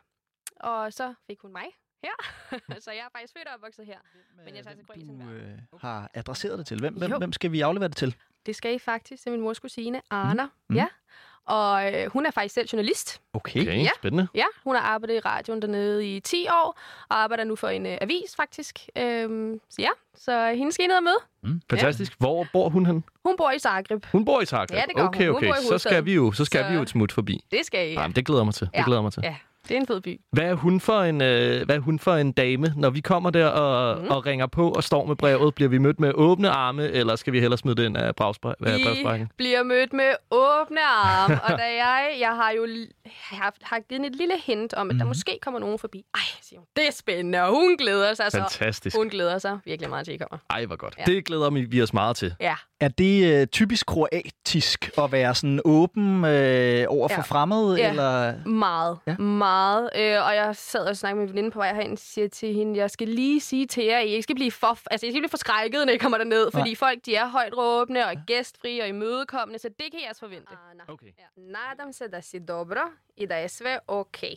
og 0.60 0.93
så 0.93 1.13
fik 1.27 1.39
hun 1.39 1.51
mig 1.51 1.65
her. 2.06 2.18
så 2.86 2.92
jeg 2.92 3.00
er 3.00 3.10
faktisk 3.18 3.34
født 3.38 3.48
og 3.48 3.54
opvokset 3.54 3.86
her. 3.86 3.98
Men 4.46 4.56
jeg 4.56 4.64
tager 4.64 4.76
til 4.76 4.86
Kroatien 4.86 5.20
du 5.20 5.30
øh, 5.30 5.82
har 5.82 6.10
adresseret 6.14 6.58
det 6.60 6.68
til. 6.68 6.80
Hvem, 6.80 6.94
hvem, 6.94 7.12
hvem 7.18 7.32
skal 7.34 7.52
vi 7.52 7.62
aflevere 7.62 7.88
det 7.90 7.98
til? 7.98 8.16
Det 8.46 8.56
skal 8.56 8.76
I 8.76 8.80
faktisk. 8.80 9.24
Det 9.24 9.28
er 9.28 9.32
min 9.32 9.42
mors 9.42 9.60
kusine, 9.60 10.02
Arna. 10.10 10.44
Mm. 10.44 10.50
Mm. 10.70 10.76
Ja. 10.76 10.88
Og 11.48 11.94
øh, 11.94 12.10
hun 12.12 12.26
er 12.26 12.32
faktisk 12.32 12.54
selv 12.56 12.68
journalist. 12.74 13.22
Okay. 13.34 13.62
Okay, 13.62 13.84
Ja. 13.84 13.90
spændende. 13.96 14.28
Ja, 14.36 14.44
hun 14.64 14.76
har 14.76 14.82
arbejdet 14.82 15.16
i 15.16 15.20
radioen 15.20 15.62
dernede 15.62 16.16
i 16.16 16.20
10 16.20 16.48
år, 16.48 16.80
og 17.10 17.18
arbejder 17.24 17.44
nu 17.44 17.56
for 17.56 17.68
en 17.68 17.86
øh, 17.86 17.98
avis 18.02 18.36
faktisk. 18.36 18.80
Øhm, 18.98 19.60
så 19.70 19.82
ja, 19.82 19.90
så 20.16 20.54
hende 20.56 20.72
skal 20.72 20.86
I 20.86 20.88
ned 20.88 20.96
og 20.98 21.04
møde. 21.04 21.60
Fantastisk. 21.70 22.14
Hvor 22.18 22.48
bor 22.54 22.70
hun 22.70 22.86
hen? 22.86 23.04
Hun 23.26 23.38
bor 23.38 23.52
i 23.52 23.60
Zagreb. 23.60 24.06
Hun 24.06 24.26
bor 24.26 24.42
i 24.42 24.46
Zagreb. 24.46 24.72
Ja, 24.72 24.84
det 24.88 24.96
gør 24.96 25.04
okay, 25.08 25.28
Hun 25.28 25.36
okay. 25.36 25.48
i 25.62 25.66
så 25.68 25.78
skal 25.78 26.06
vi 26.06 26.14
jo, 26.14 26.32
så 26.32 26.46
skal 26.46 26.64
Så- 26.64 26.70
vi 26.70 26.76
jo 26.76 26.82
et 26.82 26.90
smut 26.90 27.12
forbi. 27.12 27.46
Det 27.52 27.66
skal 27.66 27.90
I. 27.90 27.94
Ja. 27.94 28.02
Jamen, 28.02 28.16
det 28.16 28.26
glæder 28.26 28.44
mig 28.44 28.54
til. 28.54 28.68
Det 28.68 28.74
Ja. 28.76 28.84
glæder 28.86 29.00
jeg 29.00 29.04
mig 29.04 29.14
til. 29.14 29.22
Ja, 29.26 29.36
det 29.69 29.75
er 29.75 29.79
en 29.79 29.88
fed 29.88 30.01
by. 30.01 30.22
Hvad 30.31 30.43
er 30.43 30.53
hun 30.53 30.79
for 30.79 31.01
en, 31.01 31.22
øh, 31.22 31.65
hvad 31.65 31.75
er 31.75 31.79
hun 31.79 32.00
for 32.00 32.13
en 32.13 32.31
dame, 32.31 32.74
når 32.75 32.89
vi 32.89 33.01
kommer 33.01 33.29
der 33.29 33.48
og, 33.48 34.01
mm. 34.01 34.07
og 34.07 34.25
ringer 34.25 34.48
på 34.48 34.72
og 34.72 34.84
står 34.84 35.05
med 35.05 35.15
brevet? 35.15 35.55
Bliver 35.55 35.69
vi 35.69 35.77
mødt 35.77 36.00
med 36.00 36.12
åbne 36.15 36.50
arme, 36.50 36.88
eller 36.91 37.15
skal 37.15 37.34
vi 37.34 37.39
hellere 37.39 37.57
smide 37.57 37.75
det 37.75 37.86
ind 37.86 37.98
af 37.98 38.15
brevsprækken? 38.15 39.29
bliver 39.38 39.63
mødt 39.63 39.93
med 39.93 40.12
åbne 40.31 40.81
arme, 40.81 41.39
og 41.43 41.50
da 41.50 41.63
jeg, 41.63 42.15
jeg 42.19 42.36
har 42.36 42.51
jo 42.57 42.67
haft, 43.14 43.64
har 43.64 43.80
givet 43.80 44.06
et 44.06 44.16
lille 44.16 44.34
hint 44.46 44.74
om, 44.74 44.90
at 44.90 44.94
der 44.96 45.04
Mhm. 45.04 45.08
måske 45.08 45.40
kommer 45.42 45.60
nogen 45.60 45.80
forbi. 45.80 46.06
Ej, 46.16 46.20
siger 46.42 46.60
hun, 46.60 46.68
det 46.76 46.88
er 46.88 46.92
spændende, 46.92 47.42
og 47.44 47.50
hun 47.50 47.78
glæder 47.78 48.14
sig 48.14 48.32
så. 48.32 48.38
Fantastisk. 48.38 48.96
Hun 48.98 49.10
glæder 49.10 49.38
sig 49.38 49.60
virkelig 49.66 49.90
meget 49.90 50.06
til, 50.06 50.14
I 50.14 50.18
kommer. 50.18 50.38
Ej, 50.50 50.66
hvor 50.66 50.76
godt. 50.76 50.96
Ja. 50.98 51.04
Det 51.06 51.26
glæder 51.26 51.50
vi, 51.50 51.62
vi 51.62 51.82
os 51.82 51.94
meget 51.94 52.18
til. 52.18 52.36
Ja, 52.40 52.56
Er 52.80 52.88
det 52.88 53.42
øh, 53.42 53.48
typisk 53.48 53.86
kroatisk 53.86 54.90
at 54.98 55.12
være 55.12 55.36
sådan 55.36 55.62
åben 55.66 56.26
øh, 56.26 56.86
over 56.90 57.08
for 57.08 57.16
Ja. 57.16 57.22
fremmede? 57.22 57.78
Ja. 57.78 57.90
Eller? 57.90 58.46
Meget, 58.48 59.00
Ja. 59.08 59.12
ja. 59.12 59.18
meget. 59.18 59.90
Øh, 59.96 60.26
og 60.26 60.36
jeg 60.36 60.56
sad 60.56 60.86
og 60.86 60.98
snakkede 60.98 61.18
med 61.20 61.26
min 61.28 61.34
veninde 61.36 61.52
på 61.52 61.60
vej 61.60 61.74
herhen, 61.74 61.92
og 61.92 61.98
siger 61.98 62.28
til 62.30 62.54
hende, 62.54 62.80
jeg 62.80 62.92
skal 62.92 63.08
lige 63.08 63.42
sige 63.42 63.66
til 63.68 63.84
jer, 63.84 63.98
at 63.98 64.06
I 64.06 64.10
ikke 64.10 64.24
skal 64.24 64.36
blive 64.36 64.52
for, 64.52 64.78
altså, 64.92 65.08
I 65.08 65.12
skal 65.12 65.22
blive 65.22 65.30
forskrækket, 65.30 65.86
når 65.86 65.94
I 65.94 65.98
kommer 65.98 66.18
derned, 66.18 66.52
fordi 66.52 66.70
Nej. 66.70 66.76
folk 66.76 67.00
de 67.06 67.16
er 67.16 67.28
højt 67.28 67.54
råbende 67.58 68.06
og 68.06 68.14
gæstfrie 68.28 68.82
og 68.84 68.88
imødekommende, 68.88 69.60
så 69.60 69.68
det 69.70 69.86
kan 69.92 70.00
I 70.00 70.04
også 70.10 70.20
forvente. 70.20 70.52
Okay. 70.88 71.06
Ja. 71.06 71.42
Nadam 71.42 71.92
se 71.94 72.04
da 72.08 72.22
si 72.22 72.40
dobro 72.40 72.80
i 73.16 73.28
da 73.28 73.36
je 73.36 73.50
sve 73.50 73.80
okay. 73.88 74.36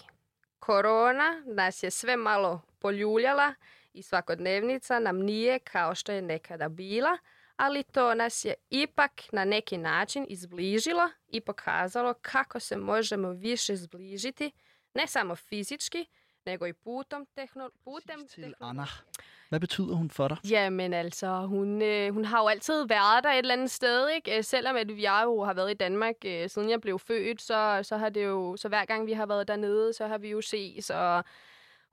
Korona 0.59 1.43
nas 1.47 1.83
je 1.83 1.91
sve 1.91 2.17
malo 2.17 2.63
poljuljala 2.79 3.55
i 3.93 4.03
svakodnevnica 4.03 4.99
nam 4.99 5.19
nije 5.19 5.59
kao 5.59 5.95
što 5.95 6.13
je 6.13 6.23
nekada 6.23 6.69
bila, 6.69 7.19
ali 7.57 7.83
to 7.83 8.15
nas 8.15 8.45
je 8.45 8.55
ipak 8.71 9.23
na 9.33 9.45
neki 9.45 9.79
način 9.79 10.27
izbližilo 10.29 11.11
i 11.29 11.41
pokazalo 11.41 12.15
kako 12.23 12.61
se 12.61 12.77
možemo 12.77 13.31
više 13.31 13.77
zbližiti, 13.77 14.53
ne 14.95 15.07
samo 15.07 15.37
fizički, 15.37 16.07
nego 16.51 16.65
i 16.65 16.73
putem 16.73 17.27
Til 17.37 17.47
tehnologi. 17.47 18.55
Anna. 18.61 18.85
Hvad 19.49 19.61
betyder 19.61 19.95
hun 19.95 20.11
for 20.11 20.29
dig? 20.29 20.37
Jamen 20.51 20.93
altså, 20.93 21.47
hun, 21.47 21.83
øh, 21.83 22.13
hun 22.15 22.25
har 22.25 22.43
jo 22.43 22.49
altid 22.49 22.87
været 22.89 23.25
der 23.25 23.31
et 23.31 23.39
eller 23.39 23.55
andet 23.55 23.71
sted, 23.71 24.09
ikke? 24.09 24.37
Øh, 24.37 24.45
Selvom 24.45 24.77
at 24.77 25.03
jeg 25.03 25.23
jo 25.25 25.45
har 25.45 25.55
været 25.55 25.71
i 25.71 25.75
Danmark, 25.75 26.15
øh, 26.25 26.49
siden 26.49 26.71
jeg 26.71 26.81
blev 26.81 26.99
født, 26.99 27.43
så, 27.43 27.81
så 27.83 27.97
har 27.97 28.09
det 28.09 28.25
jo, 28.25 28.57
så 28.57 28.69
hver 28.69 28.85
gang 28.85 29.07
vi 29.07 29.13
har 29.13 29.27
været 29.27 29.49
dernede, 29.49 29.93
så 29.93 30.07
har 30.07 30.19
vi 30.19 30.31
jo 30.31 30.41
ses, 30.41 30.91
og 30.91 31.25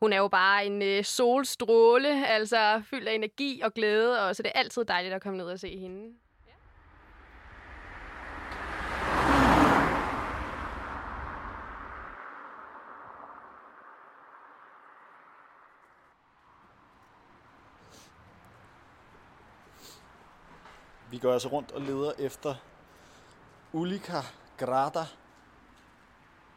hun 0.01 0.13
er 0.13 0.17
jo 0.17 0.27
bare 0.27 0.65
en 0.65 0.81
øh, 0.81 1.03
solstråle, 1.03 2.27
altså 2.27 2.81
fyldt 2.85 3.07
af 3.07 3.13
energi 3.13 3.61
og 3.63 3.73
glæde, 3.73 4.27
og 4.27 4.35
så 4.35 4.43
det 4.43 4.51
er 4.55 4.59
altid 4.59 4.85
dejligt 4.85 5.13
at 5.13 5.21
komme 5.21 5.37
ned 5.37 5.45
og 5.45 5.59
se 5.59 5.77
hende. 5.77 6.13
Vi 21.15 21.19
går 21.19 21.33
altså 21.33 21.47
rundt 21.47 21.71
og 21.71 21.81
leder 21.81 22.11
efter 22.19 22.55
Ulika 23.73 24.21
Grada, 24.57 25.05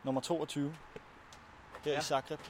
nummer 0.04 0.20
22, 0.20 0.76
her 1.82 1.92
ja. 1.92 1.98
i 1.98 2.02
Zagreb. 2.02 2.40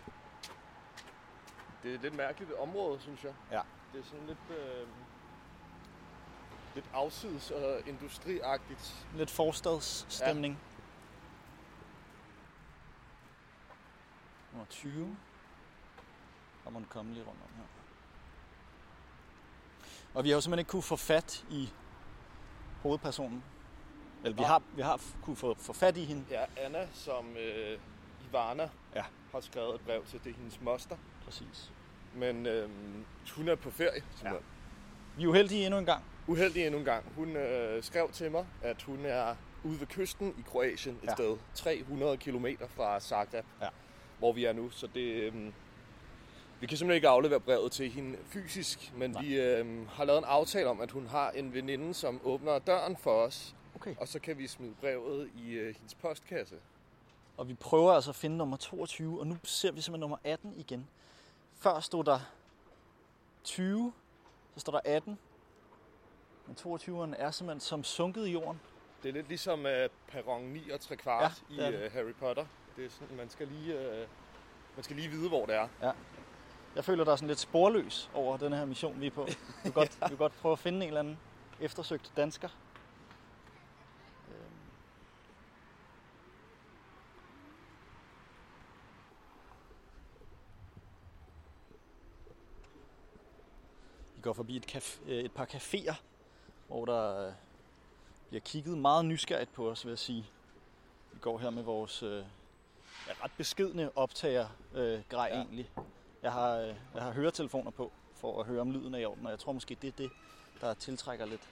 Det 1.83 1.91
er 1.91 1.95
et 1.95 2.01
lidt 2.01 2.15
mærkeligt 2.15 2.53
område, 2.53 3.01
synes 3.01 3.25
jeg. 3.25 3.35
Ja. 3.51 3.61
Det 3.93 4.01
er 4.01 4.05
sådan 4.05 4.27
lidt, 4.27 4.59
øh, 4.59 4.89
lidt 6.75 6.85
afsides 6.95 7.51
og 7.51 7.81
industriagtigt. 7.87 9.07
Lidt 9.15 9.31
forstadsstemning. 9.31 10.55
Ja. 10.55 10.59
Nummer 14.53 14.67
20. 14.67 15.17
Der 16.65 16.71
må 16.71 16.79
den 16.79 16.87
komme 16.91 17.13
lige 17.13 17.25
rundt 17.25 17.41
om 17.43 17.49
her. 17.57 17.65
Og 20.15 20.25
vi 20.25 20.29
har 20.29 20.37
jo 20.37 20.41
simpelthen 20.41 20.59
ikke 20.59 20.71
kunne 20.71 20.83
få 20.83 20.97
fat 20.97 21.45
i 21.51 21.73
hovedpersonen. 22.83 23.43
Eller 24.25 24.37
vi 24.37 24.41
Nej. 24.41 24.49
har, 24.49 24.63
vi 24.77 24.83
har 24.83 25.01
kunne 25.23 25.37
få, 25.37 25.55
få 25.59 25.73
fat 25.73 25.97
i 25.97 26.05
hende. 26.05 26.25
Ja, 26.31 26.45
Anna, 26.57 26.87
som 26.93 27.27
øh, 27.37 27.79
Ivana 28.31 28.69
Ja. 28.95 29.05
har 29.33 29.41
skrevet 29.41 29.75
et 29.75 29.81
brev 29.81 30.05
til, 30.05 30.21
det 30.25 30.31
er 30.31 30.35
hendes 30.37 30.61
moster. 30.61 30.97
Præcis. 31.25 31.73
Men 32.15 32.47
øh, 32.47 32.71
hun 33.37 33.49
er 33.49 33.55
på 33.55 33.71
ferie, 33.71 34.03
simpelthen. 34.17 34.45
Vi 35.17 35.25
er 35.25 35.29
uheldige 35.29 35.67
endnu 35.67 35.79
en 35.79 35.85
gang. 35.87 36.05
uheldig 36.27 36.65
endnu 36.67 36.79
en 36.79 36.85
gang. 36.85 37.05
Hun 37.17 37.37
øh, 37.37 37.83
skrev 37.83 38.11
til 38.13 38.31
mig, 38.31 38.47
at 38.63 38.83
hun 38.83 38.99
er 39.05 39.35
ude 39.65 39.81
ved 39.81 39.87
kysten 39.87 40.35
i 40.39 40.43
Kroatien 40.51 40.95
et 40.97 41.01
Ja. 41.05 41.09
ja. 41.11 41.15
sted 41.15 41.37
300 41.55 42.17
km 42.17 42.47
fra 42.69 43.01
Zagreb, 43.01 43.45
Ja. 43.63 43.69
hvor 44.19 44.33
vi 44.33 44.45
er 44.45 44.53
nu. 44.53 44.71
Så 44.71 44.87
det, 44.87 45.01
øh, 45.01 45.53
vi 46.61 46.67
kan 46.67 46.79
simpelthen 46.79 46.97
ikke 46.97 47.09
aflevere 47.09 47.41
brevet 47.41 47.73
til 47.73 47.91
hende 47.91 48.19
fysisk, 48.27 48.93
men 48.97 49.11
Nej. 49.11 49.23
vi 49.23 49.41
øh, 49.41 49.89
har 49.89 50.05
lavet 50.05 50.19
en 50.19 50.25
aftale 50.25 50.69
om, 50.69 50.81
at 50.81 50.91
hun 50.91 51.07
har 51.07 51.31
en 51.31 51.55
veninde, 51.55 51.95
som 51.95 52.21
åbner 52.25 52.59
døren 52.59 52.97
for 52.97 53.23
os, 53.23 53.55
Okay. 53.75 53.95
og 54.01 54.09
så 54.09 54.19
kan 54.19 54.39
vi 54.39 54.47
smide 54.47 54.75
brevet 54.81 55.31
i 55.37 55.53
øh, 55.53 55.75
hendes 55.77 55.95
postkasse. 55.95 56.55
Og 57.37 57.49
vi 57.49 57.55
prøver 57.55 57.93
altså 57.93 58.11
at 58.11 58.17
finde 58.17 58.37
nummer 58.37 58.57
22, 58.57 59.21
og 59.21 59.27
nu 59.27 59.37
ser 59.45 59.73
vi 59.73 59.81
simpelthen 59.81 60.01
nummer 60.01 60.17
18 60.25 60.55
igen. 60.57 60.89
Før 61.59 61.81
stod 61.81 62.05
der 62.05 62.21
20, 63.45 63.93
så 64.55 64.61
står 64.61 64.73
der 64.73 64.81
18. 64.85 65.19
Men 66.47 66.57
22'eren 66.61 67.15
er 67.23 67.31
simpelthen 67.31 67.61
som 67.61 67.85
sunket 67.85 68.27
i 68.27 68.31
jorden. 68.33 68.61
Det 69.03 69.09
er 69.09 69.13
lidt 69.13 69.29
ligesom 69.29 69.67
øh, 69.67 69.89
perron 70.09 70.43
9 70.43 70.71
og 70.71 70.81
3 70.81 70.97
kvart 70.97 71.43
Ja, 71.51 71.63
ja, 71.63 71.69
i 71.69 71.85
øh, 71.85 71.93
Harry 71.93 72.15
Potter. 72.15 72.47
Det 72.77 72.85
er 72.85 72.91
sådan, 72.91 73.17
man 73.17 73.29
skal 73.29 73.49
lige... 73.49 73.79
Øh, 73.81 74.07
man 74.77 74.85
skal 74.85 74.97
lige 74.97 75.09
vide, 75.09 75.29
hvor 75.29 75.47
det 75.47 75.55
er. 75.55 75.69
Jeg 76.79 76.85
føler, 76.85 77.05
der 77.05 77.13
er 77.13 77.17
sådan 77.17 77.29
lidt 77.29 77.39
sporløs 77.39 78.11
over 78.15 78.37
den 78.37 78.53
her 78.53 78.65
mission, 78.65 79.01
vi 79.01 79.07
er 79.07 79.11
på. 79.11 79.25
Vi 79.25 79.35
vil 79.65 79.73
godt, 79.73 79.99
vi 80.01 80.09
vil 80.09 80.17
godt 80.19 80.33
prøve 80.33 80.53
at 80.53 80.59
finde 80.59 80.77
en 80.77 80.83
eller 80.83 81.01
anden 81.01 81.19
eftersøgt 81.61 82.13
dansker. 82.17 82.49
Øhm. 84.29 84.51
Vi 94.17 94.23
går 94.23 94.33
forbi 94.33 94.57
et, 94.57 94.77
caf- 94.77 95.01
øh, 95.07 95.19
et 95.19 95.33
par 95.33 95.45
caféer, 95.47 95.95
hvor 96.69 96.85
der 96.85 97.27
øh, 97.27 97.33
bliver 98.29 98.41
kigget 98.41 98.79
meget 98.79 99.05
nysgerrigt 99.05 99.53
på 99.53 99.71
os, 99.71 99.85
vil 99.85 99.91
jeg 99.91 99.99
sige. 99.99 100.27
Vi 101.13 101.19
går 101.21 101.39
her 101.39 101.51
med 101.51 101.63
vores 101.63 102.03
øh, 102.03 102.25
ja, 103.09 103.13
ret 103.25 103.33
beskedne 103.37 103.91
optager 103.97 104.49
øh, 104.75 105.01
grej 105.09 105.29
ja. 105.33 105.37
egentlig. 105.37 105.71
Jeg 106.23 106.33
har, 106.33 106.57
øh, 106.57 106.75
jeg 106.95 107.03
har 107.03 107.13
høretelefoner 107.13 107.71
på, 107.71 107.93
for 108.15 108.41
at 108.41 108.47
høre 108.47 108.61
om 108.61 108.71
lyden 108.71 108.95
er 108.95 108.99
i 108.99 109.05
orden, 109.05 109.25
og 109.27 109.31
jeg 109.31 109.39
tror 109.39 109.53
måske, 109.53 109.75
det 109.83 109.89
er 109.89 109.93
det, 109.93 110.11
der 110.61 110.75
tiltrækker 110.75 111.27
lidt, 111.27 111.49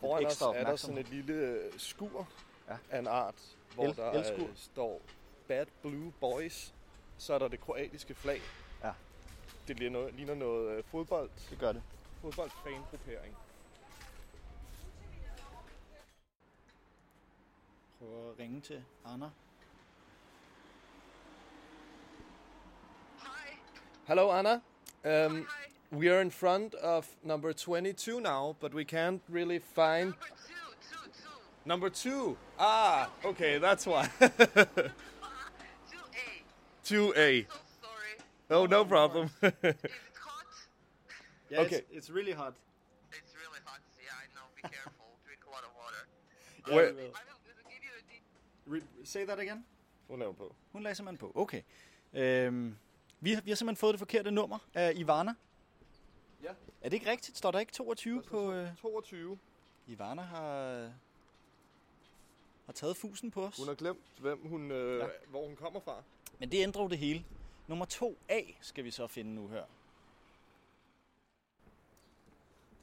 Foran 0.00 0.22
lidt 0.22 0.32
ekstra 0.32 0.56
er 0.56 0.64
der 0.64 0.76
sådan 0.76 0.98
et 0.98 1.08
lille 1.08 1.32
øh, 1.34 1.72
skur 1.78 2.28
Ja. 2.68 2.76
af 2.90 2.98
en 2.98 3.06
art, 3.06 3.56
hvor 3.74 3.84
El- 3.84 3.96
der 3.96 4.10
elskur. 4.10 4.48
øh, 4.48 4.56
står 4.56 5.00
Bad 5.48 5.66
Blue 5.82 6.12
Boys. 6.20 6.74
Så 7.18 7.34
er 7.34 7.38
der 7.38 7.48
det 7.48 7.60
kroatiske 7.60 8.14
flag. 8.14 8.40
Ja. 8.84 8.92
Det 9.68 9.78
ligner 9.78 9.98
noget, 10.00 10.14
ligner 10.14 10.34
noget 10.34 10.84
fodbold, 10.84 11.30
Det 11.50 11.58
gør 11.58 11.72
det. 11.72 11.82
fodboldfangruppering. 12.20 13.36
Prøver 17.98 18.30
at 18.32 18.38
ringe 18.38 18.60
til 18.60 18.84
Anna. 19.04 19.30
Hello, 24.06 24.30
Anna. 24.32 24.62
Um, 25.04 25.46
we 25.90 26.08
are 26.08 26.20
in 26.20 26.30
front 26.30 26.74
of 26.74 27.08
number 27.24 27.52
22 27.52 28.20
now, 28.20 28.56
but 28.60 28.72
we 28.74 28.84
can't 28.84 29.22
really 29.28 29.58
find 29.58 30.14
number 31.64 31.90
two. 31.90 32.36
Ah, 32.58 33.10
okay, 33.24 33.58
that's 33.58 33.86
why. 33.86 34.08
2A. 34.20 34.90
2A. 36.84 37.46
So 37.48 37.56
sorry. 37.80 38.16
Oh, 38.50 38.66
no 38.66 38.84
problem. 38.84 39.30
Is 39.42 39.52
it 39.62 39.76
hot? 40.20 40.46
Yeah, 41.50 41.60
Okay. 41.60 41.76
it's, 41.76 41.90
it's 41.92 42.10
really 42.10 42.32
hot. 42.32 42.54
It's 43.12 43.34
really 43.34 43.60
hot. 43.64 43.80
Yeah, 44.02 44.10
I 44.16 44.26
know. 44.34 44.46
Be 44.56 44.62
careful. 44.62 45.06
Drink 45.26 45.40
a 45.46 45.50
lot 45.50 45.62
of 45.64 45.70
water. 45.76 46.74
Where- 46.74 46.88
I 46.88 46.92
will 46.92 47.40
give 47.68 47.82
you 47.82 47.94
a 47.98 48.02
deep. 48.10 48.22
Re- 48.66 49.04
say 49.04 49.24
that 49.24 49.38
again. 49.38 49.64
Hun 50.08 50.18
laver 50.20 50.32
på. 50.32 50.54
Hun 50.72 50.82
lagde 50.82 50.94
simpelthen 50.96 51.18
på. 51.18 51.32
Okay. 51.42 51.62
Øhm, 52.14 52.76
vi, 53.22 53.32
har, 53.32 53.40
vi 53.40 53.50
har 53.50 53.56
simpelthen 53.56 53.80
fået 53.80 53.92
det 53.92 53.98
forkerte 53.98 54.30
nummer 54.30 54.58
af 54.74 54.92
Ivana. 54.96 55.34
Ja. 56.42 56.52
Er 56.80 56.88
det 56.88 56.92
ikke 56.92 57.10
rigtigt? 57.10 57.38
Står 57.38 57.50
der 57.50 57.58
ikke 57.58 57.72
22 57.72 58.22
på... 58.22 58.52
Øh... 58.52 58.76
22. 58.76 59.38
Ivana 59.86 60.22
har, 60.22 60.92
har 62.66 62.72
taget 62.72 62.96
fusen 62.96 63.30
på 63.30 63.44
os. 63.44 63.56
Hun 63.56 63.68
har 63.68 63.74
glemt, 63.74 64.18
hvem 64.18 64.48
hun, 64.48 64.70
øh, 64.70 64.98
ja. 64.98 65.06
hvor 65.28 65.46
hun 65.46 65.56
kommer 65.56 65.80
fra. 65.80 66.02
Men 66.38 66.52
det 66.52 66.62
ændrer 66.62 66.82
jo 66.82 66.88
det 66.88 66.98
hele. 66.98 67.24
Nummer 67.66 67.86
2A 67.86 68.54
skal 68.60 68.84
vi 68.84 68.90
så 68.90 69.06
finde 69.06 69.34
nu 69.34 69.48
her. 69.48 69.64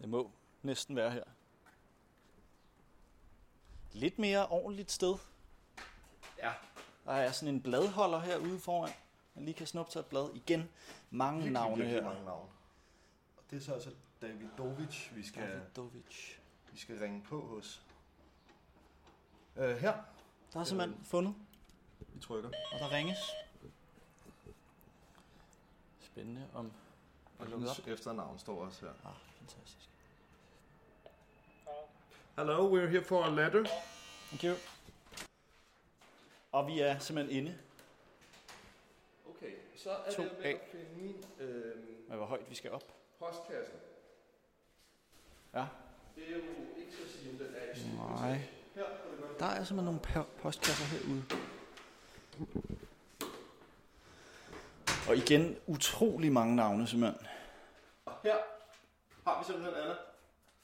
Det 0.01 0.09
må 0.09 0.31
næsten 0.61 0.95
være 0.95 1.11
her. 1.11 1.23
Lidt 3.91 4.19
mere 4.19 4.47
ordentligt 4.47 4.91
sted. 4.91 5.15
Ja. 6.37 6.51
Der 7.05 7.11
er 7.11 7.31
sådan 7.31 7.55
en 7.55 7.61
bladholder 7.61 8.19
herude 8.19 8.59
foran. 8.59 8.91
Man 9.39 9.45
lige 9.45 9.55
kan 9.55 9.67
snuppe 9.67 9.91
sig 9.91 9.99
et 9.99 10.05
blad. 10.05 10.29
Igen, 10.35 10.69
mange 11.09 11.49
navne 11.49 11.85
her. 11.85 12.03
mange 12.03 12.25
navne. 12.25 12.49
Og 13.37 13.43
det 13.51 13.57
er 13.57 13.61
så 13.61 13.73
altså 13.73 13.89
David 14.21 14.47
Dovic, 14.57 15.09
vi 15.15 15.23
skal, 15.27 15.43
Davidovic. 15.49 16.35
vi 16.71 16.79
skal 16.79 16.99
ringe 16.99 17.21
på 17.21 17.47
hos. 17.47 17.81
Uh, 19.55 19.63
her. 19.63 19.93
Der 20.53 20.59
er 20.59 20.63
simpelthen 20.63 21.05
fundet, 21.05 21.35
Vi 21.99 22.19
trykker. 22.19 22.49
og 22.49 22.79
der 22.79 22.91
ringes. 22.91 23.17
Spændende 25.99 26.47
om... 26.53 26.71
Og 27.39 27.47
hendes 27.47 27.79
efternavn 27.79 28.39
står 28.39 28.65
også 28.65 28.85
her. 28.85 28.93
Ah, 29.05 29.15
fantastisk. 29.39 29.89
Hello, 32.35 32.75
we're 32.75 32.89
here 32.89 33.03
for 33.03 33.23
a 33.23 33.29
letter. 33.29 33.65
Thank 34.27 34.43
you. 34.43 34.55
Og 36.51 36.67
vi 36.67 36.79
er 36.79 36.99
simpelthen 36.99 37.37
inde. 37.37 37.57
Så 39.83 39.89
er 39.91 40.11
To 40.11 40.23
det 40.23 40.31
ved 40.37 40.45
A. 40.45 40.49
at 40.49 40.59
finde 40.71 41.13
øh, 41.39 41.75
med, 42.09 42.17
hvor 42.17 42.25
højt 42.25 42.49
vi 42.49 42.55
skal 42.55 42.71
op. 42.71 42.83
postkassen. 43.19 43.75
Ja. 45.53 45.65
Det 46.15 46.23
er 46.27 46.31
jo 46.31 46.41
ikke 46.77 46.91
til 46.91 47.03
at 47.03 47.09
sige, 47.09 47.31
om 47.31 47.37
den 47.37 47.55
er 47.55 47.75
i. 47.75 47.95
Nej. 48.21 48.37
Her 48.75 48.83
Der 49.39 49.45
er 49.45 49.63
simpelthen 49.63 49.85
nogle 49.85 49.99
po- 50.05 50.41
postkasser 50.41 50.85
herude. 50.85 51.23
Og 55.09 55.17
igen, 55.17 55.57
utrolig 55.67 56.31
mange 56.31 56.55
navne 56.55 56.87
simpelthen. 56.87 57.27
Og 58.05 58.13
her 58.23 58.35
har 59.27 59.39
vi 59.39 59.45
simpelthen 59.45 59.75
Anna. 59.75 59.95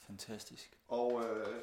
Fantastisk. 0.07 0.77
Og 0.87 1.23
øh, 1.25 1.55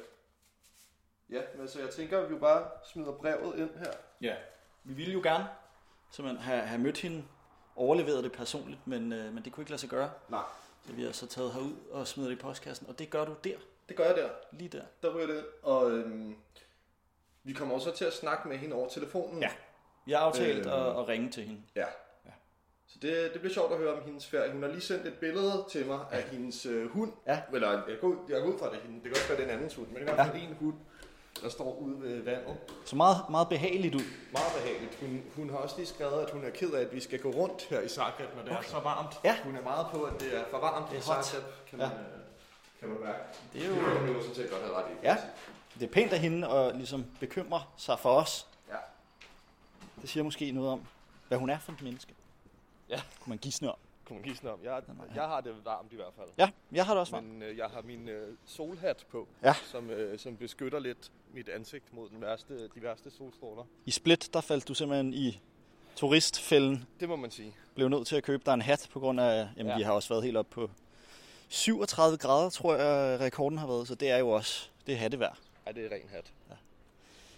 ja, 1.29 1.41
men 1.57 1.67
så 1.67 1.79
jeg 1.79 1.89
tænker, 1.89 2.19
at 2.21 2.29
vi 2.29 2.33
jo 2.33 2.39
bare 2.39 2.69
smider 2.93 3.11
brevet 3.11 3.59
ind 3.59 3.75
her. 3.77 3.91
Ja. 4.21 4.35
Vi 4.83 4.93
ville 4.93 5.13
jo 5.13 5.19
gerne 5.23 5.47
simpelthen 6.11 6.43
have, 6.43 6.61
have 6.61 6.81
mødt 6.81 6.97
hende, 6.97 7.25
overleveret 7.75 8.23
det 8.23 8.31
personligt, 8.31 8.87
men, 8.87 9.13
øh, 9.13 9.33
men 9.33 9.43
det 9.43 9.53
kunne 9.53 9.61
ikke 9.61 9.71
lade 9.71 9.81
sig 9.81 9.89
gøre. 9.89 10.11
Nej. 10.29 10.41
Så 10.87 10.93
vi 10.93 11.03
har 11.03 11.11
så 11.11 11.27
taget 11.27 11.53
herud 11.53 11.73
og 11.91 12.07
smider 12.07 12.29
det 12.29 12.35
i 12.35 12.39
postkassen, 12.39 12.87
og 12.89 12.99
det 12.99 13.09
gør 13.09 13.25
du 13.25 13.35
der, 13.43 13.55
Det 13.89 13.95
gør 13.97 14.03
jeg 14.05 14.15
der. 14.15 14.29
lige 14.51 14.69
der. 14.69 14.83
Der 15.03 15.15
ryger 15.15 15.27
det. 15.27 15.45
Og 15.63 15.91
øhm, 15.91 16.35
vi 17.43 17.53
kommer 17.53 17.75
også 17.75 17.91
til 17.91 18.05
at 18.05 18.13
snakke 18.13 18.47
med 18.47 18.57
hende 18.57 18.75
over 18.75 18.89
telefonen. 18.89 19.41
Ja. 19.41 19.49
Vi 20.05 20.11
har 20.11 20.19
aftalt 20.19 20.65
Øh. 20.65 20.73
at, 20.73 20.87
at 20.99 21.07
ringe 21.07 21.31
til 21.31 21.43
hende. 21.43 21.61
ja. 21.75 21.85
Ja. 22.25 22.31
Så 22.87 22.99
det, 23.01 23.31
det 23.33 23.41
bliver 23.41 23.53
sjovt 23.53 23.71
at 23.71 23.77
høre 23.77 23.93
om 23.93 24.03
hendes 24.05 24.27
ferie. 24.27 24.51
Hun 24.51 24.63
har 24.63 24.69
lige 24.69 24.81
sendt 24.81 25.07
et 25.07 25.13
billede 25.13 25.65
til 25.69 25.85
mig 25.85 25.99
af 26.11 26.23
hendes 26.23 26.65
øh, 26.65 26.89
hund. 26.91 27.11
Ja. 27.27 27.41
Eller 27.53 27.71
jeg 27.71 27.97
går, 28.01 28.07
ud, 28.07 28.17
jeg 28.29 28.41
går 28.41 28.47
ud 28.53 28.59
fra 28.59 28.69
det 28.71 28.79
hende. 28.79 28.95
Det 28.95 29.03
kan 29.03 29.11
også 29.11 29.27
være, 29.27 29.37
det 29.37 29.43
er 29.43 29.49
en 29.49 29.55
andens 29.55 29.75
hund. 29.75 29.87
Men 29.87 29.95
det 29.95 30.07
er 30.09 30.11
i 30.11 30.15
hvert 30.15 30.27
fald 30.27 30.43
en 30.43 30.53
hund, 30.59 30.75
der 31.43 31.49
står 31.49 31.75
ude 31.77 32.01
ved 32.01 32.21
vandet. 32.21 32.57
Så 32.85 32.95
meget, 32.95 33.17
meget 33.29 33.49
behageligt 33.49 33.95
ud. 33.95 34.01
Meget 34.31 34.51
behageligt. 34.57 34.97
Hun, 35.01 35.23
hun 35.35 35.49
har 35.49 35.57
også 35.57 35.75
lige 35.77 35.87
skrevet, 35.87 36.21
at 36.21 36.29
hun 36.31 36.43
er 36.45 36.49
ked 36.49 36.71
af, 36.73 36.81
at 36.81 36.93
vi 36.93 36.99
skal 36.99 37.19
gå 37.21 37.29
rundt 37.31 37.63
her 37.69 37.81
i 37.81 37.87
Zagreb, 37.87 38.35
når 38.35 38.43
det 38.43 38.51
er 38.51 38.61
så 38.61 38.79
varmt. 38.79 39.15
Ja. 39.23 39.37
Hun 39.43 39.55
er 39.55 39.61
meget 39.61 39.87
på, 39.91 40.03
at 40.03 40.19
det 40.19 40.37
er 40.37 40.43
for 40.51 40.57
varmt 40.59 40.89
Det 40.91 40.95
er 40.95 40.99
i. 40.99 41.23
Zagreb, 41.23 41.43
kan 41.69 41.79
Ja. 41.79 41.87
man, 41.89 41.97
øh, 41.97 42.05
kan 42.79 42.89
man 42.89 42.97
mærke. 43.01 43.19
Det 43.53 43.65
er 43.65 43.69
Det 43.69 43.77
jo 43.77 43.83
kan 43.83 43.97
hun 43.99 44.07
jo 44.15 44.21
sådan 44.21 44.35
set 44.35 44.49
godt 44.51 44.61
have 44.61 44.75
ret 44.75 44.85
i. 44.91 44.95
Ja. 45.03 45.17
det 45.79 45.83
er 45.83 45.91
pænt 45.91 46.13
af 46.13 46.19
hende 46.19 46.47
at 46.49 46.75
ligesom 46.75 47.05
bekymre 47.19 47.63
sig 47.77 47.99
for 47.99 48.09
os. 48.09 48.47
Ja. 48.69 48.75
Det 50.01 50.09
siger 50.09 50.23
måske 50.23 50.51
noget 50.51 50.69
om, 50.69 50.81
hvad 51.27 51.37
hun 51.37 51.49
er 51.49 51.59
for 51.59 51.71
et 51.71 51.81
menneske. 51.81 52.13
Ja. 52.89 53.01
Kunne 53.21 53.31
man 53.31 53.37
gisne 53.37 53.69
om. 53.71 53.77
Kunne 54.07 54.19
man 54.25 54.35
sådan 54.35 54.49
om. 54.49 54.59
Jeg, 54.63 54.81
jeg 55.15 55.23
har 55.23 55.41
det 55.41 55.65
varmt 55.65 55.93
i 55.93 55.95
hvert 55.95 56.13
fald. 56.17 56.27
Ja, 56.37 56.49
jeg 56.71 56.85
har 56.85 56.93
det 56.93 56.99
også 56.99 57.11
varmt. 57.11 57.27
Men 57.27 57.41
øh, 57.43 57.57
jeg 57.57 57.65
har 57.73 57.81
min 57.81 58.09
øh, 58.09 58.37
solhat 58.45 59.05
på, 59.11 59.27
Ja. 59.43 59.53
som, 59.53 59.89
øh, 59.89 60.19
som 60.19 60.37
beskytter 60.37 60.79
lidt 60.79 61.11
mit 61.33 61.49
ansigt 61.49 61.93
mod 61.93 62.09
den 62.09 62.21
værste, 62.21 62.67
de 62.75 62.81
værste 62.83 63.11
solstråler. 63.11 63.63
I 63.85 63.91
Split, 63.91 64.29
der 64.33 64.41
faldt 64.41 64.67
du 64.67 64.73
simpelthen 64.73 65.13
i 65.13 65.39
turistfælden. 65.95 66.85
Det 66.99 67.09
må 67.09 67.15
man 67.15 67.31
sige. 67.31 67.55
Blev 67.75 67.89
nødt 67.89 68.07
til 68.07 68.15
at 68.15 68.23
købe 68.23 68.43
dig 68.45 68.53
en 68.53 68.61
hat 68.61 68.89
på 68.91 68.99
grund 68.99 69.19
af, 69.21 69.47
jamen 69.57 69.71
Ja. 69.71 69.77
vi 69.77 69.83
har 69.83 69.91
også 69.93 70.09
været 70.09 70.23
helt 70.23 70.37
op 70.37 70.49
på 70.49 70.69
37 71.49 72.17
grader, 72.17 72.49
tror 72.49 72.75
jeg 72.75 73.19
rekorden 73.19 73.57
har 73.57 73.67
været. 73.67 73.87
Så 73.87 73.95
det 73.95 74.09
er 74.09 74.17
jo 74.17 74.29
også, 74.29 74.69
det 74.87 74.93
er 74.93 74.97
hatte 74.97 75.19
værd. 75.19 75.37
Ej, 75.65 75.71
det 75.71 75.85
er 75.85 75.89
ren 75.95 76.09
hat. 76.09 76.31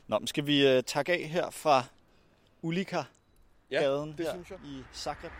Nå, 0.07 0.19
men 0.19 0.27
skal 0.27 0.45
vi 0.45 0.77
uh, 0.77 0.83
takke 0.83 1.13
af 1.13 1.19
her 1.27 1.49
fra 1.49 1.83
Ulika 2.61 3.03
Ja, 3.71 3.81
gaden 3.81 4.13
det 4.17 4.25
her 4.25 4.33
synes 4.33 4.49
jeg. 4.49 4.57
i 4.65 4.83
Zagreb. 4.93 5.31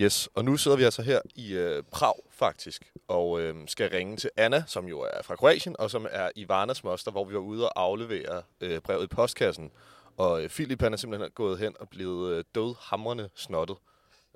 Yes, 0.00 0.28
og 0.34 0.44
nu 0.44 0.56
sidder 0.56 0.76
vi 0.76 0.82
altså 0.82 1.02
her 1.02 1.20
i 1.34 1.52
øh, 1.52 1.82
Prag 1.92 2.14
faktisk, 2.30 2.92
og 3.08 3.40
øh, 3.40 3.54
skal 3.66 3.90
ringe 3.90 4.16
til 4.16 4.30
Anna, 4.36 4.64
som 4.66 4.86
jo 4.86 5.00
er 5.00 5.22
fra 5.22 5.36
Kroatien, 5.36 5.76
og 5.78 5.90
som 5.90 6.06
er 6.10 6.30
i 6.36 6.48
Varnas 6.48 6.84
moster, 6.84 7.10
hvor 7.10 7.24
vi 7.24 7.34
var 7.34 7.40
ude 7.40 7.68
og 7.68 7.82
aflevere 7.82 8.42
øh, 8.60 8.80
brevet 8.80 9.04
i 9.04 9.06
postkassen. 9.06 9.70
Og 10.16 10.42
øh, 10.42 10.48
Philip 10.48 10.82
han 10.82 10.92
er 10.92 10.96
simpelthen 10.96 11.30
gået 11.30 11.58
hen 11.58 11.76
og 11.80 11.88
blevet 11.88 12.34
øh, 12.34 12.44
dødhamrende 12.54 13.28
snottet, 13.34 13.76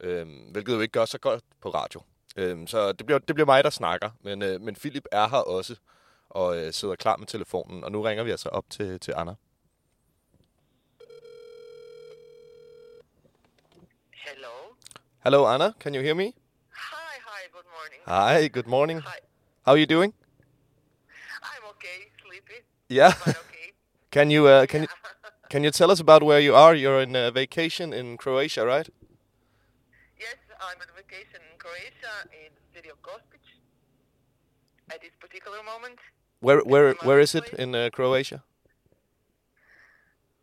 øh, 0.01 0.27
hvilket 0.51 0.75
jo 0.75 0.81
ikke 0.81 0.93
gør 0.93 1.05
så 1.05 1.19
godt 1.19 1.45
på 1.61 1.69
radio. 1.69 2.01
Øh, 2.37 2.69
så 2.69 2.93
det 2.93 3.07
bliver, 3.07 3.19
det 3.19 3.35
bliver 3.35 3.47
mig, 3.47 3.65
der 3.65 3.71
snakker, 3.71 4.11
men, 4.21 4.43
øh, 4.43 4.61
men 4.61 4.75
Philip 4.75 5.05
er 5.13 5.29
her 5.29 5.39
også, 5.39 5.77
og 6.31 6.57
øh, 6.59 6.73
sidder 6.73 6.95
klar 6.95 7.17
med 7.17 7.27
telefonen, 7.27 7.85
og 7.85 7.93
nu 7.93 8.03
ringer 8.03 8.25
vi 8.25 8.31
altså 8.31 8.49
op 8.49 8.65
til, 8.71 9.01
til 9.01 9.15
Anna. 9.17 9.35
Hello 15.25 15.47
Anna, 15.47 15.75
can 15.79 15.95
you 15.95 16.03
hear 16.03 16.15
me? 16.15 16.35
Hi, 16.71 17.17
hi, 17.25 17.49
good 17.51 17.65
morning. 17.75 18.01
Hi, 18.07 18.49
good 18.49 18.67
morning. 18.67 18.99
Hi. 19.01 19.19
How 19.65 19.73
are 19.73 19.79
you 19.79 19.87
doing? 19.87 20.13
I'm 21.43 21.65
okay, 21.71 22.13
sleepy, 22.23 22.61
Yeah. 22.89 23.15
okay. 23.27 23.73
Can 24.11 24.31
you 24.31 24.47
uh, 24.47 24.67
can 24.67 24.83
you 24.83 24.89
can 25.51 25.65
you 25.65 25.71
tell 25.73 25.91
us 25.91 25.99
about 25.99 26.23
where 26.23 26.39
you 26.39 26.55
are? 26.55 26.75
You're 26.75 27.01
in 27.01 27.17
uh, 27.17 27.31
vacation 27.33 27.93
in 27.93 28.17
Croatia, 28.17 28.65
right? 28.67 28.89
yes, 30.21 30.37
I'm 30.61 30.79
on 30.81 30.89
vacation 30.95 31.41
in 31.51 31.59
Croatia 31.59 32.15
in 32.31 32.53
the 32.55 32.65
city 32.77 32.91
of 32.91 33.01
Gospic 33.03 33.43
at 34.93 35.01
this 35.01 35.11
particular 35.19 35.59
moment. 35.65 35.99
Where 36.41 36.61
where 36.61 36.95
where 37.03 37.19
is 37.19 37.35
it 37.35 37.49
in 37.59 37.75
uh, 37.75 37.89
Croatia? 37.93 38.45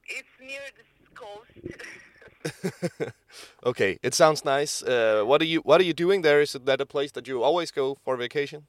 It's 0.07 0.35
near 0.41 0.65
the 0.75 0.83
coast. 1.15 3.13
okay, 3.65 3.99
it 4.03 4.13
sounds 4.13 4.43
nice. 4.45 4.83
Uh, 4.83 5.23
what 5.25 5.41
are 5.41 5.45
you 5.45 5.61
What 5.61 5.81
are 5.81 5.83
you 5.83 5.93
doing 5.93 6.21
there? 6.21 6.41
Is 6.41 6.53
that 6.53 6.81
a 6.81 6.85
place 6.85 7.11
that 7.13 7.27
you 7.27 7.43
always 7.43 7.71
go 7.71 7.97
for 8.03 8.17
vacation? 8.17 8.67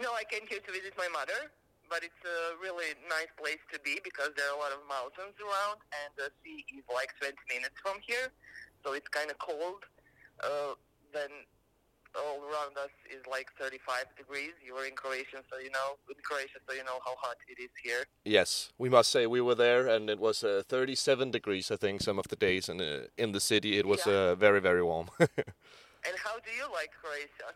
no, 0.00 0.10
I 0.18 0.24
came 0.24 0.46
here 0.48 0.58
to 0.58 0.72
visit 0.72 0.94
my 0.98 1.08
mother, 1.12 1.52
but 1.88 2.02
it's 2.02 2.22
a 2.26 2.58
really 2.58 2.96
nice 3.08 3.30
place 3.38 3.62
to 3.72 3.78
be 3.80 4.00
because 4.02 4.30
there 4.36 4.48
are 4.50 4.56
a 4.56 4.60
lot 4.60 4.72
of 4.72 4.80
mountains 4.88 5.36
around 5.38 5.78
and 5.94 6.10
the 6.16 6.28
sea 6.42 6.64
is 6.74 6.82
like 6.90 7.14
20 7.20 7.36
minutes 7.52 7.76
from 7.78 8.02
here, 8.02 8.32
so 8.82 8.92
it's 8.98 9.08
kind 9.08 9.30
of 9.30 9.38
cold. 9.38 9.84
Uh, 10.42 10.74
then 11.12 11.30
all 12.16 12.40
around 12.42 12.76
us 12.78 12.90
is 13.10 13.22
like 13.30 13.48
35 13.58 14.04
degrees. 14.16 14.52
You 14.64 14.74
were 14.74 14.84
in 14.84 14.94
Croatia, 14.94 15.42
so 15.50 15.58
you 15.58 15.70
know 15.70 15.96
in 16.08 16.16
Croatia, 16.22 16.58
so 16.68 16.74
you 16.74 16.84
know 16.84 16.98
how 17.04 17.14
hot 17.18 17.36
it 17.48 17.60
is 17.62 17.70
here. 17.82 18.04
Yes, 18.24 18.72
we 18.78 18.88
must 18.88 19.10
say 19.10 19.26
we 19.26 19.40
were 19.40 19.54
there, 19.54 19.86
and 19.88 20.10
it 20.10 20.18
was 20.18 20.44
uh, 20.44 20.62
37 20.68 21.30
degrees. 21.30 21.70
I 21.70 21.76
think 21.76 22.00
some 22.02 22.18
of 22.18 22.28
the 22.28 22.36
days 22.36 22.68
in 22.68 22.80
uh, 22.80 23.06
in 23.16 23.32
the 23.32 23.40
city 23.40 23.78
it 23.78 23.86
was 23.86 24.06
Yeah. 24.06 24.12
uh, 24.32 24.34
very 24.34 24.60
very 24.60 24.82
warm. 24.82 25.08
And 26.04 26.16
how 26.24 26.36
do 26.40 26.50
you 26.50 26.66
like 26.72 26.90
Croatia? 27.00 27.54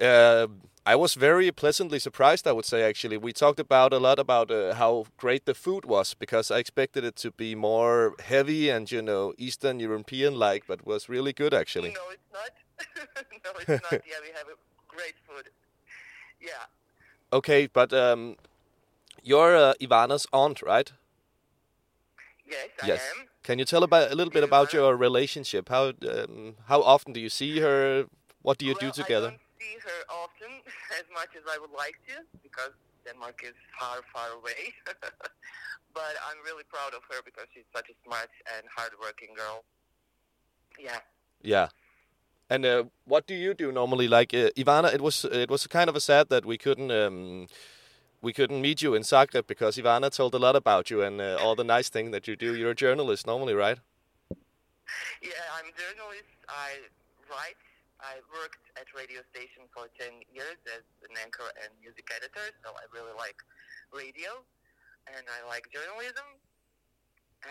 Uh, 0.00 0.48
I 0.84 0.96
was 0.96 1.14
very 1.14 1.50
pleasantly 1.52 1.98
surprised. 1.98 2.46
I 2.46 2.52
would 2.52 2.64
say 2.64 2.82
actually, 2.82 3.16
we 3.16 3.32
talked 3.32 3.60
about 3.60 3.92
a 3.92 3.98
lot 3.98 4.18
about 4.18 4.50
uh, 4.50 4.74
how 4.74 5.06
great 5.16 5.46
the 5.46 5.54
food 5.54 5.84
was 5.84 6.14
because 6.14 6.50
I 6.50 6.58
expected 6.58 7.04
it 7.04 7.16
to 7.16 7.30
be 7.30 7.54
more 7.54 8.14
heavy 8.24 8.68
and 8.70 8.90
you 8.90 9.02
know 9.02 9.32
Eastern 9.38 9.80
European 9.80 10.34
like, 10.34 10.64
but 10.66 10.84
was 10.86 11.08
really 11.08 11.32
good 11.32 11.54
actually. 11.54 11.90
No, 11.92 12.10
it's 12.12 12.30
not. 12.32 12.50
no, 13.44 13.50
it's 13.60 13.82
not. 13.82 13.92
Yeah, 13.92 14.20
we 14.22 14.28
have 14.34 14.48
a 14.48 14.56
great 14.88 15.14
food. 15.26 15.48
Yeah. 16.40 16.66
Okay, 17.32 17.66
but 17.66 17.92
um, 17.92 18.36
you're 19.22 19.56
uh, 19.56 19.74
Ivana's 19.80 20.26
aunt, 20.32 20.62
right? 20.62 20.92
Yes, 22.48 22.68
yes. 22.84 23.00
I 23.14 23.20
am. 23.20 23.28
Can 23.42 23.58
you 23.58 23.64
tell 23.64 23.82
about 23.82 24.10
a 24.10 24.14
little 24.14 24.32
bit 24.32 24.44
about 24.44 24.72
your 24.72 24.96
relationship? 24.96 25.68
How 25.68 25.92
um, 26.08 26.56
how 26.66 26.82
often 26.82 27.12
do 27.12 27.20
you 27.20 27.28
see 27.28 27.60
her? 27.60 28.06
What 28.42 28.58
do 28.58 28.66
you 28.66 28.74
well, 28.80 28.92
do 28.92 29.02
together? 29.02 29.26
I 29.26 29.30
don't 29.30 29.40
see 29.58 29.76
her 29.82 30.00
often 30.10 30.52
as 30.98 31.06
much 31.12 31.30
as 31.36 31.42
I 31.50 31.58
would 31.58 31.74
like 31.76 31.98
to 32.08 32.22
because 32.42 32.72
Denmark 33.06 33.42
is 33.44 33.54
far, 33.78 33.98
far 34.12 34.28
away. 34.38 34.74
but 35.94 36.14
I'm 36.26 36.38
really 36.44 36.64
proud 36.68 36.94
of 36.94 37.02
her 37.10 37.22
because 37.24 37.46
she's 37.54 37.66
such 37.74 37.88
a 37.90 37.96
smart 38.04 38.30
and 38.56 38.66
hardworking 38.74 39.34
girl. 39.34 39.64
Yeah. 40.78 40.98
Yeah. 41.42 41.68
And 42.48 42.64
uh, 42.64 42.84
what 43.04 43.26
do 43.26 43.34
you 43.34 43.54
do 43.54 43.72
normally? 43.72 44.08
Like 44.08 44.32
uh, 44.32 44.50
Ivana, 44.56 44.94
it 44.94 45.00
was 45.00 45.24
it 45.24 45.50
was 45.50 45.66
kind 45.66 45.88
of 45.88 45.96
a 45.96 46.00
sad 46.00 46.28
that 46.28 46.44
we 46.44 46.56
couldn't 46.56 46.90
um, 46.92 47.48
we 48.22 48.32
couldn't 48.32 48.60
meet 48.60 48.82
you 48.82 48.94
in 48.94 49.02
Zagreb 49.02 49.46
because 49.46 49.76
Ivana 49.76 50.10
told 50.10 50.34
a 50.34 50.38
lot 50.38 50.56
about 50.56 50.90
you 50.90 51.02
and 51.02 51.20
uh, 51.20 51.38
all 51.40 51.56
the 51.56 51.64
nice 51.64 51.88
thing 51.88 52.12
that 52.12 52.28
you 52.28 52.36
do. 52.36 52.54
You're 52.54 52.70
a 52.70 52.74
journalist 52.74 53.26
normally, 53.26 53.54
right? 53.54 53.78
Yeah, 55.22 55.30
I'm 55.58 55.66
a 55.66 55.74
journalist. 55.74 56.30
I 56.48 56.86
write. 57.30 57.58
I 58.00 58.20
worked 58.30 58.62
at 58.76 58.86
radio 58.94 59.20
station 59.32 59.66
for 59.74 59.88
10 59.98 60.22
years 60.32 60.58
as 60.66 60.84
an 61.08 61.16
anchor 61.22 61.48
and 61.62 61.72
music 61.80 62.06
editor, 62.14 62.52
so 62.62 62.70
I 62.70 62.84
really 62.94 63.14
like 63.16 63.42
radio 63.90 64.44
and 65.08 65.24
I 65.26 65.46
like 65.48 65.66
journalism. 65.72 66.28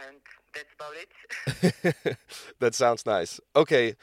And 0.07 0.17
that's 0.53 0.73
about 0.75 0.95
it. 0.95 2.17
that 2.59 2.75
sounds 2.75 3.05
nice. 3.05 3.39
Okay, 3.55 3.95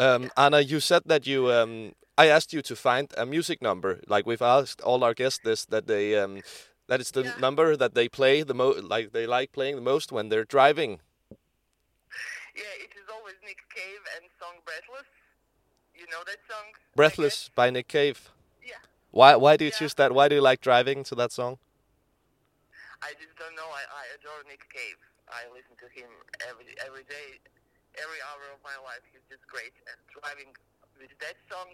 um, 0.00 0.30
Anna, 0.36 0.60
you 0.60 0.80
said 0.80 1.02
that 1.06 1.26
you. 1.26 1.50
Um, 1.52 1.92
I 2.18 2.26
asked 2.26 2.52
you 2.52 2.62
to 2.62 2.76
find 2.76 3.08
a 3.16 3.24
music 3.24 3.62
number. 3.62 4.00
Like 4.06 4.26
we've 4.26 4.42
asked 4.42 4.80
all 4.82 5.04
our 5.04 5.14
guests 5.14 5.40
this, 5.42 5.64
that 5.66 5.86
they 5.86 6.18
um, 6.18 6.42
that 6.88 7.00
is 7.00 7.10
the 7.12 7.22
Yeah. 7.24 7.36
number 7.40 7.76
that 7.76 7.94
they 7.94 8.08
play 8.08 8.42
the 8.42 8.54
most. 8.54 8.84
Like 8.84 9.12
they 9.12 9.26
like 9.26 9.52
playing 9.52 9.76
the 9.76 9.82
most 9.92 10.12
when 10.12 10.28
they're 10.28 10.44
driving. 10.44 11.00
yeah, 12.54 12.74
it 12.84 12.92
is 13.00 13.06
always 13.14 13.36
Nick 13.44 13.58
Cave 13.74 14.02
and 14.16 14.24
song 14.40 14.56
Breathless. 14.64 15.06
You 15.94 16.06
know 16.12 16.22
that 16.26 16.40
song? 16.50 16.66
Breathless 16.96 17.50
by 17.54 17.70
Nick 17.70 17.88
Cave. 17.88 18.30
Yeah. 18.62 18.74
Why 19.12 19.36
why 19.36 19.56
do 19.56 19.64
you 19.64 19.70
Yeah. 19.70 19.78
choose 19.80 19.94
that? 19.94 20.12
Why 20.12 20.28
do 20.28 20.34
you 20.34 20.42
like 20.42 20.60
driving 20.60 21.04
to 21.04 21.14
that 21.16 21.32
song? 21.32 21.58
I 23.02 23.12
just 23.22 23.34
don't 23.38 23.56
know. 23.56 23.70
I, 23.80 23.82
I 24.00 24.04
adore 24.16 24.42
Nick 24.48 24.68
Cave. 24.68 24.98
I 25.30 25.46
listen 25.56 25.74
to 25.80 25.88
him 25.98 26.10
every 26.48 26.66
every 26.84 27.04
day, 27.04 27.38
every 28.02 28.20
hour 28.28 28.44
of 28.54 28.60
my 28.64 28.76
life. 28.88 29.02
He's 29.12 29.24
just 29.28 29.46
great. 29.46 29.74
And 29.88 29.98
driving 30.16 30.50
with 30.98 31.14
that 31.20 31.36
song, 31.50 31.68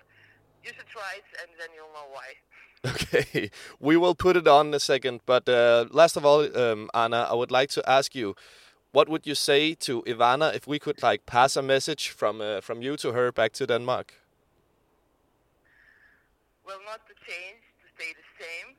you 0.65 0.71
should 0.75 0.91
try 0.91 1.21
it, 1.21 1.29
and 1.41 1.51
then 1.59 1.69
you'll 1.75 1.95
know 1.95 2.09
why. 2.11 2.29
Okay, 2.87 3.51
we 3.81 3.97
will 3.97 4.15
put 4.15 4.37
it 4.37 4.47
on 4.47 4.69
in 4.69 4.75
a 4.75 4.81
second. 4.81 5.21
But 5.27 5.49
uh, 5.49 5.87
last 5.91 6.17
of 6.17 6.25
all, 6.25 6.41
um, 6.57 6.89
Anna, 6.95 7.27
I 7.31 7.35
would 7.35 7.51
like 7.51 7.71
to 7.71 7.83
ask 7.89 8.15
you, 8.15 8.37
what 8.93 9.09
would 9.09 9.27
you 9.27 9.35
say 9.35 9.75
to 9.87 10.03
Ivana 10.03 10.55
if 10.55 10.67
we 10.67 10.79
could 10.79 11.03
like 11.03 11.27
pass 11.27 11.57
a 11.57 11.63
message 11.63 12.11
from 12.11 12.41
uh, 12.41 12.61
from 12.61 12.83
you 12.83 12.97
to 12.99 13.13
her 13.13 13.33
back 13.33 13.53
to 13.55 13.67
Denmark? 13.67 14.15
Well, 16.67 16.81
not 16.85 17.01
to 17.09 17.15
change, 17.27 17.63
to 17.83 17.87
stay 17.97 18.13
the 18.21 18.29
same. 18.45 18.77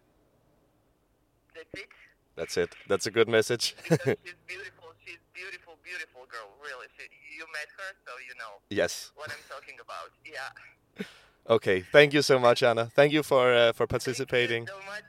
That's 1.55 1.73
it. 1.83 1.89
That's 2.35 2.57
it. 2.57 2.75
That's 2.87 3.07
a 3.07 3.11
good 3.11 3.27
message. 3.27 3.75
Because 3.89 4.17
she's 4.23 4.41
beautiful. 4.47 4.93
She's 5.05 5.21
beautiful, 5.33 5.73
beautiful 5.83 6.23
girl. 6.29 6.49
Really. 6.61 6.87
She, 6.97 7.05
you 7.37 7.45
met 7.53 7.69
her, 7.79 7.89
so 8.05 8.11
you 8.27 8.35
know 8.41 8.53
yes. 8.69 9.11
what 9.15 9.29
I'm 9.29 9.43
talking 9.49 9.77
about. 9.85 10.09
Yeah. 10.25 11.05
Okay. 11.49 11.79
Thank 11.79 12.13
you 12.13 12.21
so 12.21 12.37
much, 12.39 12.61
Anna. 12.61 12.91
Thank 12.93 13.13
you 13.13 13.23
for 13.23 13.53
uh, 13.53 13.71
for 13.71 13.73
Thank 13.73 13.79
you 13.79 13.87
participating. 13.87 14.67
so 14.67 14.75
much. 14.85 15.03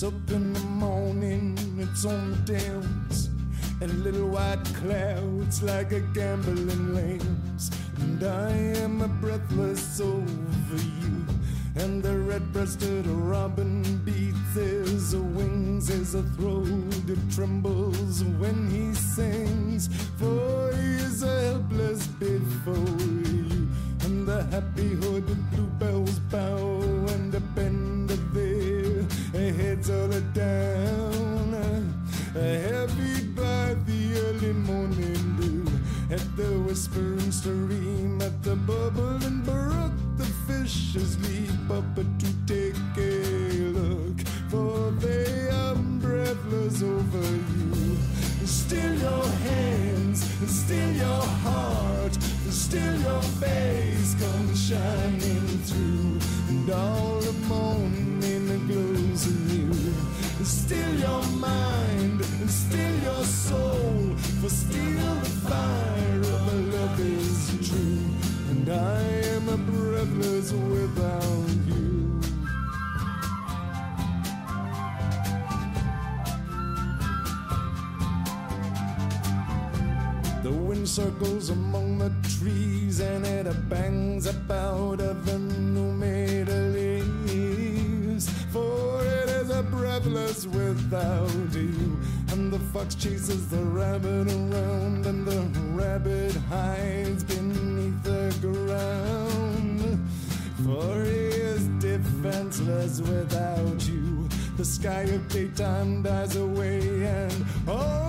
It's 0.00 0.06
up 0.06 0.30
in 0.30 0.54
the 0.54 0.60
morning, 0.60 1.58
it's 1.78 2.06
on 2.06 2.30
the 2.30 2.54
downs, 2.54 3.28
and 3.82 4.02
little 4.02 4.28
white 4.28 4.64
clouds 4.76 5.62
like 5.62 5.92
a 5.92 6.00
gambling 6.00 6.94
lambs. 6.94 7.70
And 7.98 8.22
I 8.22 8.50
am 8.80 9.02
a 9.02 9.08
breathless 9.08 10.00
over 10.00 10.76
you, 10.76 11.26
and 11.76 12.02
the 12.02 12.16
red-breasted 12.16 13.06
robin 13.08 13.82
beats 13.98 14.54
his 14.54 15.14
wings. 15.14 15.90
As 15.90 16.14
a 16.14 16.22
throat 16.22 16.66
it 17.06 17.18
trembles 17.30 18.24
when 18.24 18.70
he 18.70 18.94
sings. 18.94 19.90
For 20.16 20.72
he 20.80 20.94
is 21.04 21.22
a 21.22 21.42
helpless 21.42 22.06
before 22.06 22.96
you, 23.28 23.68
and 24.04 24.26
the 24.26 24.44
happy 24.50 24.94
hooded 24.94 25.50
bluebells 25.50 26.18
bow 26.30 26.49
circles 81.00 81.48
among 81.48 81.96
the 81.96 82.12
trees 82.36 83.00
and 83.00 83.26
it 83.26 83.46
bangs 83.70 84.26
about 84.26 85.00
of 85.00 85.24
the 85.24 85.38
new 85.38 85.92
made 85.92 86.48
leaves. 86.48 88.28
For 88.52 89.02
it 89.02 89.30
is 89.40 89.48
a 89.48 89.62
breathless 89.62 90.46
without 90.46 91.54
you. 91.54 91.98
And 92.32 92.52
the 92.52 92.58
fox 92.72 92.94
chases 92.94 93.48
the 93.48 93.64
rabbit 93.78 94.26
around, 94.28 95.06
and 95.06 95.26
the 95.26 95.40
rabbit 95.72 96.34
hides 96.50 97.24
beneath 97.24 98.02
the 98.02 98.26
ground. 98.42 99.80
For 100.64 101.02
he 101.04 101.28
is 101.52 101.62
defenseless 101.88 103.00
without 103.00 103.88
you. 103.88 104.28
The 104.58 104.66
sky 104.66 105.04
of 105.16 105.26
daytime 105.28 106.02
dies 106.02 106.36
away, 106.36 107.06
and 107.06 107.32
the 107.64 107.99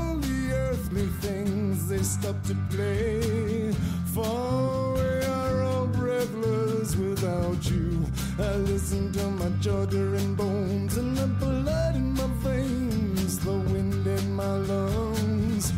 to 2.52 2.76
play. 2.76 3.74
For 4.14 4.94
we 4.96 5.26
are 5.26 5.64
all 5.64 5.88
breathless 5.88 6.96
without 6.96 7.62
you. 7.70 8.06
I 8.40 8.56
listen 8.72 9.12
to 9.14 9.24
my 9.40 9.50
shuddering 9.62 10.36
bones 10.36 10.98
and 10.98 11.16
the 11.16 11.28
blood 11.28 11.96
in 11.96 12.14
my 12.14 12.28
veins, 12.44 13.40
the 13.40 13.54
wind 13.72 14.06
in 14.06 14.36
my 14.36 14.56
lungs. 14.72 15.72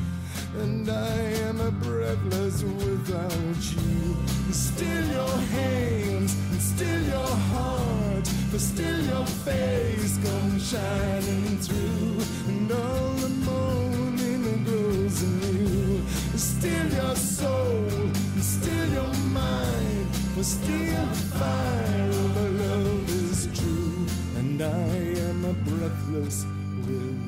And 0.62 0.90
I 0.90 1.16
am 1.48 1.62
a 1.62 1.72
breathless 1.72 2.64
without 2.64 3.62
you. 3.76 4.16
Still 4.52 5.06
your 5.20 5.38
hands, 5.58 6.36
and 6.52 6.62
still 6.62 7.02
your 7.16 7.36
heart, 7.52 8.26
but 8.52 8.62
still 8.62 9.00
your 9.14 9.26
face 9.26 10.18
comes 10.26 10.70
shining 10.72 11.58
through. 11.58 12.18
And 12.50 12.72
all 12.72 13.13
Still 16.64 16.94
your 16.94 17.16
soul, 17.18 17.90
and 18.36 18.42
still 18.42 18.88
your 18.94 19.14
mind, 19.34 20.08
but 20.34 20.46
still 20.46 21.06
the 21.08 21.16
fire 21.38 22.10
of 22.10 22.38
our 22.38 22.50
love 22.52 23.10
is 23.10 23.50
true. 23.54 24.08
And 24.38 24.62
I 24.62 24.96
am 25.28 25.44
a 25.44 25.52
breathless 25.68 26.46
you. 26.88 27.23